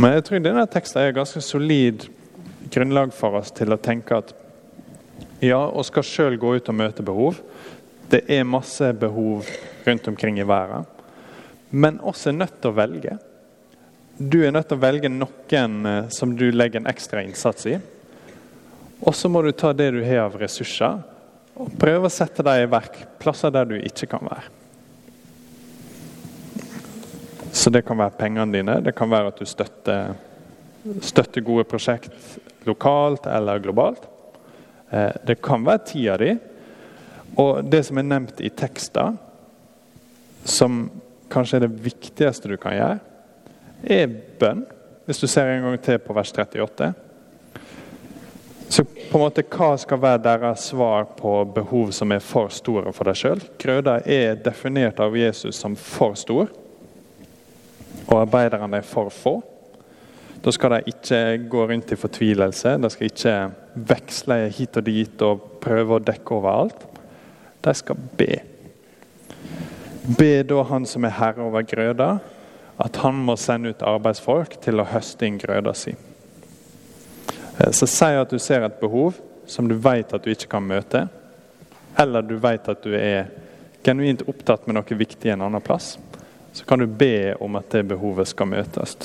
Men 0.00 0.16
jeg 0.16 0.24
tror 0.24 0.44
denne 0.44 0.64
teksten 0.72 1.02
er 1.02 1.16
ganske 1.16 1.42
solid 1.44 2.06
grunnlag 2.72 3.12
for 3.12 3.36
oss 3.42 3.52
til 3.52 3.74
å 3.74 3.80
tenke 3.80 4.16
at 4.16 4.32
ja, 5.42 5.60
vi 5.74 5.84
skal 5.84 6.06
sjøl 6.06 6.38
gå 6.40 6.54
ut 6.56 6.70
og 6.70 6.78
møte 6.78 7.04
behov. 7.04 7.42
Det 8.08 8.22
er 8.30 8.48
masse 8.48 8.92
behov 8.96 9.48
rundt 9.84 10.08
omkring 10.08 10.38
i 10.40 10.46
verden. 10.48 10.86
Men 11.70 12.00
også 12.00 12.30
er 12.30 12.38
nødt 12.38 12.60
til 12.60 12.72
å 12.72 12.76
velge. 12.76 13.16
Du 14.16 14.38
er 14.44 14.52
nødt 14.54 14.68
til 14.70 14.78
å 14.78 14.84
velge 14.84 15.10
noen 15.10 15.86
eh, 15.88 16.08
som 16.12 16.34
du 16.36 16.46
legger 16.52 16.82
en 16.82 16.90
ekstra 16.90 17.24
innsats 17.24 17.66
i. 17.66 17.78
Og 19.02 19.14
så 19.18 19.28
må 19.28 19.42
du 19.42 19.50
ta 19.50 19.72
det 19.74 19.90
du 19.94 20.02
har 20.06 20.28
av 20.28 20.36
ressurser, 20.38 21.00
og 21.58 21.72
prøve 21.78 22.08
å 22.08 22.12
sette 22.12 22.44
dem 22.46 22.62
i 22.62 22.70
verk 22.70 23.00
plasser 23.20 23.52
der 23.52 23.66
du 23.68 23.74
ikke 23.76 24.08
kan 24.14 24.24
være. 24.24 24.46
Så 27.52 27.70
det 27.70 27.82
kan 27.84 27.98
være 28.00 28.16
pengene 28.16 28.54
dine, 28.54 28.78
det 28.80 28.94
kan 28.96 29.10
være 29.12 29.32
at 29.34 29.42
du 29.42 29.46
støtter, 29.46 30.14
støtter 31.04 31.44
gode 31.44 31.66
prosjekt 31.68 32.14
lokalt 32.64 33.26
eller 33.28 33.60
globalt. 33.62 34.06
Eh, 34.90 35.12
det 35.26 35.42
kan 35.44 35.66
være 35.66 35.84
tida 35.90 36.16
di. 36.22 36.32
Og 37.40 37.64
det 37.64 37.82
som 37.88 38.00
er 38.00 38.08
nevnt 38.08 38.40
i 38.44 38.50
tekster, 38.52 39.14
som 40.44 40.86
kanskje 41.32 41.60
er 41.60 41.66
det 41.66 41.84
viktigste 41.84 42.50
du 42.50 42.58
kan 42.60 42.76
gjøre, 42.76 42.98
er 43.82 44.16
bønn. 44.40 44.64
Hvis 45.06 45.20
du 45.22 45.26
ser 45.26 45.50
en 45.50 45.64
gang 45.66 45.78
til 45.82 46.00
på 46.00 46.14
vers 46.16 46.32
38. 46.32 46.92
På 49.12 49.18
en 49.18 49.26
måte, 49.26 49.42
Hva 49.44 49.74
skal 49.76 49.98
være 50.00 50.22
deres 50.24 50.70
svar 50.70 51.04
på 51.18 51.30
behov 51.52 51.90
som 51.92 52.14
er 52.14 52.22
for 52.24 52.48
store 52.48 52.94
for 52.96 53.04
deg 53.04 53.18
sjøl? 53.20 53.40
Grøda 53.60 53.98
er 54.08 54.38
definert 54.40 55.02
av 55.04 55.12
Jesus 55.12 55.58
som 55.60 55.74
for 55.76 56.14
stor, 56.16 56.46
og 58.06 58.14
arbeiderne 58.16 58.78
er 58.80 58.86
for 58.88 59.10
få. 59.12 59.34
Da 60.40 60.54
skal 60.56 60.78
de 60.78 60.94
ikke 60.94 61.18
gå 61.52 61.66
rundt 61.68 61.92
i 61.92 61.98
fortvilelse, 62.00 62.72
de 62.80 62.90
skal 62.94 63.10
ikke 63.10 63.34
veksle 63.90 64.38
hit 64.56 64.78
og 64.80 64.86
dit 64.88 65.24
og 65.28 65.42
prøve 65.60 65.98
å 65.98 66.04
dekke 66.06 66.38
over 66.38 66.50
alt. 66.62 66.86
De 67.68 67.74
skal 67.76 68.00
be. 68.16 68.30
Be 70.08 70.30
da 70.40 70.64
han 70.70 70.88
som 70.88 71.04
er 71.04 71.18
herre 71.18 71.44
over 71.50 71.68
grøda, 71.68 72.08
at 72.80 73.02
han 73.04 73.20
må 73.28 73.36
sende 73.36 73.74
ut 73.76 73.84
arbeidsfolk 73.92 74.56
til 74.64 74.80
å 74.80 74.88
høste 74.94 75.28
inn 75.28 75.36
grøda 75.44 75.76
si. 75.76 75.92
Eh, 77.58 77.70
så 77.70 77.86
si 77.86 78.04
at 78.04 78.30
du 78.30 78.38
ser 78.38 78.62
et 78.62 78.80
behov 78.80 79.18
som 79.46 79.68
du 79.68 79.74
vet 79.74 80.12
at 80.12 80.24
du 80.24 80.30
ikke 80.32 80.50
kan 80.54 80.64
møte, 80.64 81.06
eller 81.98 82.24
du 82.24 82.36
vet 82.40 82.68
at 82.68 82.84
du 82.84 82.94
er 82.96 83.28
genuint 83.84 84.22
opptatt 84.28 84.66
med 84.66 84.78
noe 84.78 84.96
viktig 84.96 85.32
en 85.32 85.44
annen 85.48 85.64
plass, 85.64 85.96
så 86.52 86.64
kan 86.68 86.78
du 86.78 86.86
be 86.86 87.34
om 87.40 87.56
at 87.58 87.70
det 87.72 87.82
behovet 87.90 88.30
skal 88.30 88.48
møtes. 88.48 88.96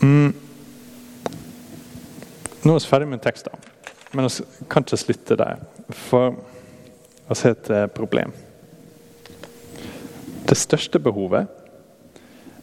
Mm. 0.00 0.32
Nå 2.62 2.74
er 2.74 2.78
vi 2.78 2.90
ferdig 2.90 3.08
med 3.10 3.22
teksten. 3.22 3.54
Men 4.14 4.30
vi 4.30 4.66
kan 4.70 4.86
ikke 4.86 4.96
slutte 4.96 5.36
der, 5.36 5.58
for 5.92 6.38
vi 7.28 7.34
har 7.42 7.50
et 7.50 7.92
problem. 7.92 8.32
Det 10.48 10.56
største 10.56 10.98
behovet 11.02 11.57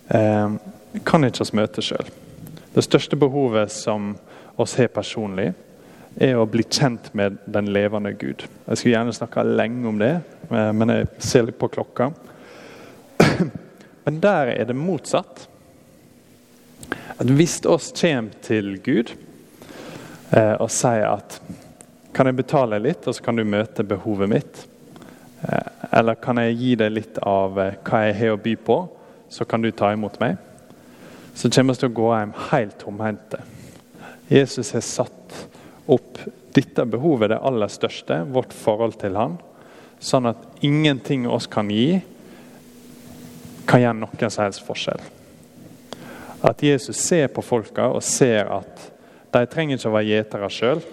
eh, 0.09 0.55
kan 1.03 1.27
ikke 1.27 1.43
oss 1.45 1.53
møte 1.55 1.83
sjøl. 1.83 2.09
Det 2.75 2.83
største 2.83 3.17
behovet 3.19 3.71
som 3.71 4.13
oss 4.59 4.75
har 4.79 4.91
personlig, 4.93 5.53
er 6.15 6.37
å 6.39 6.45
bli 6.47 6.63
kjent 6.63 7.09
med 7.15 7.41
den 7.51 7.67
levende 7.75 8.13
Gud. 8.15 8.45
Jeg 8.67 8.77
skulle 8.77 8.93
gjerne 8.93 9.15
snakka 9.15 9.43
lenge 9.43 9.89
om 9.89 9.99
det, 9.99 10.13
eh, 10.49 10.71
men 10.71 10.93
jeg 10.93 11.09
ser 11.19 11.47
litt 11.47 11.59
på 11.59 11.71
klokka. 11.71 12.11
Men 14.05 14.19
der 14.21 14.51
er 14.53 14.67
det 14.69 14.75
motsatt. 14.77 15.47
At 17.17 17.31
hvis 17.31 17.55
oss 17.65 17.87
kommer 17.97 18.35
til 18.45 18.75
Gud 18.85 19.15
eh, 20.29 20.53
og 20.61 20.69
sier 20.69 21.07
at 21.09 21.39
kan 22.13 22.29
jeg 22.29 22.37
betale 22.37 22.77
litt, 22.83 23.07
og 23.07 23.15
så 23.17 23.23
kan 23.25 23.39
du 23.39 23.41
møte 23.47 23.83
behovet 23.87 24.29
mitt? 24.29 24.59
Eller 25.91 26.19
kan 26.21 26.37
jeg 26.39 26.55
gi 26.59 26.75
deg 26.79 26.93
litt 26.93 27.17
av 27.23 27.57
hva 27.57 28.03
jeg 28.05 28.15
har 28.19 28.35
å 28.35 28.39
by 28.41 28.53
på, 28.67 28.77
så 29.29 29.45
kan 29.45 29.61
du 29.61 29.71
ta 29.71 29.91
imot 29.93 30.19
meg? 30.21 30.37
Så 31.35 31.49
kommer 31.51 31.75
vi 31.75 31.81
til 31.81 31.91
å 31.91 31.97
gå 31.97 32.09
hjem 32.13 32.33
helt 32.51 32.77
tomhendte. 32.79 33.41
Jesus 34.31 34.71
har 34.73 34.83
satt 34.85 35.35
opp 35.91 36.19
dette 36.55 36.85
behovet, 36.87 37.29
det 37.33 37.41
aller 37.43 37.69
største, 37.69 38.21
vårt 38.31 38.53
forhold 38.55 38.95
til 39.01 39.17
han, 39.19 39.35
sånn 39.99 40.29
at 40.31 40.63
ingenting 40.65 41.27
oss 41.27 41.49
kan 41.51 41.69
gi, 41.71 41.99
kan 43.67 43.83
gjøre 43.83 43.99
noen 43.99 44.31
som 44.31 44.45
helst 44.45 44.63
forskjell. 44.65 45.01
At 46.45 46.61
Jesus 46.63 46.99
ser 47.01 47.27
på 47.33 47.43
folka 47.43 47.89
og 47.91 48.03
ser 48.05 48.47
at 48.53 48.89
de 49.33 49.43
trenger 49.51 49.79
ikke 49.79 49.89
å 49.89 49.95
være 49.95 50.11
gjetere 50.11 50.49
sjøl. 50.53 50.83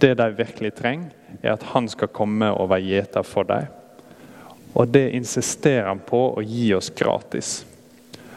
Det 0.00 0.14
de 0.16 0.28
virkelig 0.38 0.72
trenger, 0.78 1.10
er 1.42 1.54
at 1.54 1.66
han 1.74 1.88
skal 1.90 2.10
komme 2.14 2.48
og 2.54 2.70
være 2.72 2.86
gjeter 2.88 3.26
for 3.26 3.48
dem. 3.48 3.68
Og 4.74 4.88
det 4.88 5.10
insisterer 5.16 5.88
han 5.88 6.02
på 6.06 6.20
å 6.36 6.42
gi 6.44 6.70
oss 6.74 6.90
gratis. 6.94 7.64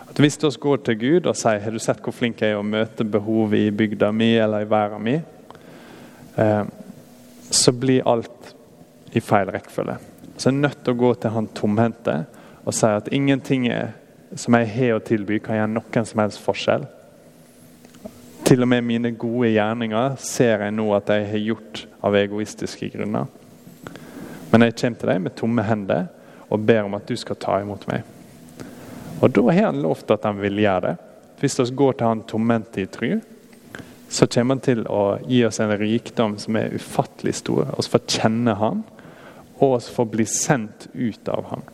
At 0.07 0.19
Hvis 0.19 0.37
vi 0.43 0.49
går 0.59 0.77
til 0.85 0.99
Gud 0.99 1.25
og 1.25 1.37
sier 1.37 1.61
har 1.61 1.71
du 1.71 1.79
sett 1.79 2.01
hvor 2.03 2.13
flink 2.13 2.41
jeg 2.41 2.53
er 2.53 2.61
å 2.61 2.65
møte 2.65 3.05
behovet 3.05 3.67
i 3.67 3.73
bygda 3.73 4.11
mi 4.11 4.35
eller 4.37 4.65
i 4.65 4.69
verden 4.69 5.03
mi, 5.03 5.15
eh, 6.37 6.63
så 7.49 7.71
blir 7.71 8.07
alt 8.07 8.53
i 9.13 9.21
feil 9.21 9.49
rekkefølge. 9.53 9.97
Så 10.37 10.49
jeg 10.49 10.55
er 10.55 10.61
nødt 10.67 10.83
til 10.83 10.93
å 10.93 11.01
gå 11.01 11.13
til 11.15 11.33
han 11.33 11.47
tomhendte 11.53 12.25
og 12.63 12.73
si 12.73 12.87
at 12.87 13.11
ingenting 13.13 13.67
som 14.35 14.55
jeg 14.57 14.69
har 14.73 14.97
å 14.97 15.03
tilby, 15.03 15.39
kan 15.43 15.57
gjøre 15.59 15.71
noen 15.75 16.07
som 16.07 16.21
helst 16.23 16.41
forskjell. 16.41 16.85
Til 18.43 18.65
og 18.65 18.69
med 18.69 18.83
mine 18.85 19.11
gode 19.19 19.51
gjerninger 19.53 20.17
ser 20.19 20.65
jeg 20.65 20.75
nå 20.75 20.87
at 20.95 21.11
jeg 21.13 21.29
har 21.29 21.43
gjort 21.47 21.83
av 22.03 22.17
egoistiske 22.17 22.89
grunner. 22.95 23.29
Men 24.51 24.65
jeg 24.65 24.75
kommer 24.79 24.99
til 24.99 25.11
deg 25.11 25.21
med 25.23 25.35
tomme 25.37 25.65
hender 25.65 26.09
og 26.53 26.61
ber 26.61 26.85
om 26.85 26.93
at 26.93 27.09
du 27.09 27.17
skal 27.17 27.39
ta 27.41 27.57
imot 27.61 27.87
meg. 27.89 28.03
Og 29.23 29.31
Da 29.31 29.43
har 29.49 29.71
han 29.71 29.81
lovt 29.81 30.11
at 30.11 30.25
han 30.27 30.39
vil 30.41 30.59
gjøre 30.61 30.87
det. 30.87 30.95
Hvis 31.39 31.59
vi 31.59 31.69
går 31.75 31.93
til 31.97 32.07
han 32.07 32.23
tomhendte 32.29 32.83
i 32.83 32.89
tru, 32.91 33.21
så 34.13 34.27
kommer 34.27 34.55
han 34.55 34.63
til 34.63 34.83
å 34.85 35.17
gi 35.25 35.41
oss 35.47 35.59
en 35.63 35.73
rikdom 35.79 36.37
som 36.37 36.57
er 36.59 36.75
ufattelig 36.75 37.33
stor. 37.39 37.71
Vi 37.73 37.87
får 37.89 38.03
kjenne 38.19 38.53
han, 38.59 38.83
og 39.57 39.79
vi 39.79 39.95
får 39.95 40.09
bli 40.11 40.25
sendt 40.29 40.87
ut 40.93 41.29
av 41.33 41.49
han. 41.49 41.65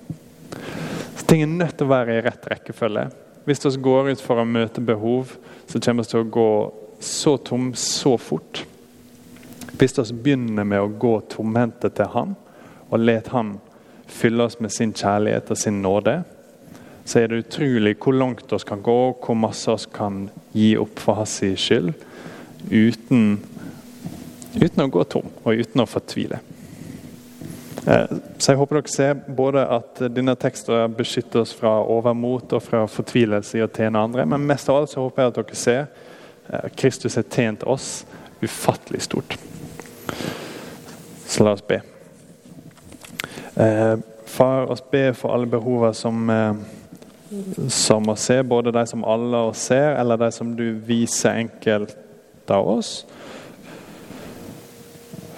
Så 1.18 1.26
Ting 1.28 1.44
er 1.44 1.52
nødt 1.52 1.76
til 1.78 1.90
å 1.90 1.92
være 1.92 2.16
i 2.16 2.24
rett 2.24 2.48
rekkefølge. 2.54 3.10
Hvis 3.46 3.66
vi 3.66 3.76
går 3.84 4.14
ut 4.14 4.24
for 4.24 4.40
å 4.40 4.48
møte 4.48 4.82
behov, 4.82 5.36
så 5.68 5.82
kommer 5.82 6.06
vi 6.06 6.14
til 6.14 6.24
å 6.24 6.32
gå 6.38 6.52
så 7.04 7.36
tom 7.38 7.74
så 7.76 8.16
fort. 8.18 8.64
Hvis 9.80 9.98
vi 10.00 10.22
begynner 10.24 10.64
med 10.68 10.82
å 10.82 10.92
gå 11.02 11.18
tomhendte 11.34 11.92
til 11.96 12.10
Han 12.14 12.38
og 12.90 13.04
let 13.04 13.30
Han 13.34 13.58
fylle 14.10 14.46
oss 14.50 14.60
med 14.60 14.74
sin 14.74 14.94
kjærlighet 14.94 15.52
og 15.52 15.58
sin 15.58 15.82
nåde, 15.84 16.20
så 17.10 17.22
er 17.22 17.30
det 17.30 17.44
utrolig 17.46 17.96
hvor 17.98 18.14
langt 18.14 18.52
vi 18.52 18.60
kan 18.68 18.82
gå, 18.86 19.00
hvor 19.26 19.38
masse 19.38 19.72
vi 19.72 19.94
kan 19.96 20.30
gi 20.54 20.70
opp 20.78 21.00
for 21.02 21.18
hans 21.18 21.40
skyld, 21.58 21.94
uten, 22.70 23.40
uten 24.60 24.84
å 24.84 24.92
gå 24.94 25.04
tom 25.10 25.30
og 25.44 25.62
uten 25.64 25.82
å 25.82 25.90
fortvile. 25.90 26.42
Eh, 27.90 28.18
så 28.38 28.52
jeg 28.52 28.60
håper 28.60 28.80
dere 28.80 28.94
ser 28.94 29.22
både 29.38 29.64
at 29.78 30.02
denne 30.14 30.36
teksten 30.38 30.94
beskytter 30.98 31.42
oss 31.42 31.54
fra 31.56 31.80
overmot 31.82 32.54
og 32.54 32.64
fra 32.66 32.84
fortvilelse 32.92 33.58
i 33.58 33.64
å 33.66 33.72
tjene 33.72 34.04
andre, 34.04 34.28
men 34.30 34.46
mest 34.46 34.70
av 34.70 34.82
alt 34.82 34.94
så 34.94 35.06
håper 35.06 35.24
jeg 35.24 35.32
at 35.32 35.40
dere 35.40 35.62
ser 35.64 35.86
at 35.88 36.66
eh, 36.66 36.74
Kristus 36.78 37.18
har 37.18 37.30
tjent 37.32 37.66
oss 37.66 38.04
ufattelig 38.42 39.08
stort. 39.08 39.38
Så 41.26 41.46
la 41.46 41.56
oss 41.58 41.66
be. 41.66 41.82
Eh, 43.60 43.98
far, 44.26 44.72
oss 44.72 44.84
be 44.92 45.14
for 45.14 45.34
alle 45.36 45.50
behover 45.52 45.92
som, 45.92 46.30
som 47.68 48.08
å 48.10 48.16
se, 48.16 48.38
både 48.44 48.72
de 48.72 48.86
som 48.88 49.04
alle 49.04 49.42
oss 49.50 49.66
ser, 49.68 49.98
eller 50.00 50.18
de 50.22 50.32
som 50.32 50.54
du 50.56 50.70
viser 50.86 51.42
enkelt 51.42 51.98
av 52.52 52.70
oss. 52.78 52.94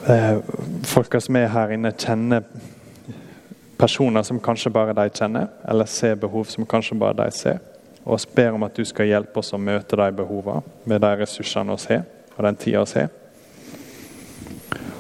Eh, 0.09 0.37
folka 0.83 1.21
som 1.21 1.35
er 1.35 1.49
her 1.53 1.73
inne, 1.75 1.91
kjenner 1.93 2.45
personer 3.77 4.23
som 4.23 4.39
kanskje 4.41 4.71
bare 4.73 4.95
de 4.97 5.09
kjenner, 5.09 5.47
eller 5.65 5.89
ser 5.89 6.15
behov 6.21 6.49
som 6.49 6.65
kanskje 6.65 6.97
bare 6.99 7.17
de 7.23 7.31
ser. 7.33 7.59
Og 8.03 8.15
oss 8.17 8.25
ber 8.25 8.53
om 8.57 8.65
at 8.65 8.77
du 8.77 8.85
skal 8.85 9.09
hjelpe 9.09 9.41
oss 9.41 9.53
å 9.53 9.61
møte 9.61 9.97
de 9.97 10.11
behovene 10.17 10.61
med 10.89 11.01
de 11.01 11.11
ressursene 11.21 11.77
vi 11.77 11.95
har, 11.95 12.05
og 12.37 12.45
den 12.45 12.61
tida 12.61 12.85
vi 12.85 13.03
har. 13.03 13.20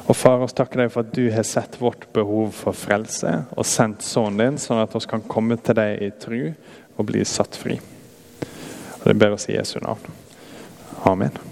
Og 0.07 0.15
far, 0.17 0.41
oss 0.41 0.55
takker 0.57 0.83
deg 0.83 0.91
for 0.93 1.05
at 1.05 1.13
du 1.15 1.27
har 1.33 1.45
sett 1.47 1.77
vårt 1.81 2.07
behov 2.15 2.55
for 2.57 2.77
frelse 2.77 3.35
og 3.53 3.67
sendt 3.67 4.05
sønnen 4.05 4.41
din, 4.41 4.59
sånn 4.61 4.81
at 4.81 4.95
vi 4.95 5.03
kan 5.11 5.23
komme 5.29 5.59
til 5.61 5.77
deg 5.77 6.01
i 6.01 6.11
tru 6.21 6.41
og 6.97 7.07
bli 7.09 7.23
satt 7.27 7.57
fri. 7.59 7.79
Og 9.01 9.07
Det 9.07 9.17
ber 9.17 9.37
oss 9.37 9.49
i 9.49 9.57
Jesu 9.57 9.79
navn. 9.81 10.21
Amen. 11.05 11.50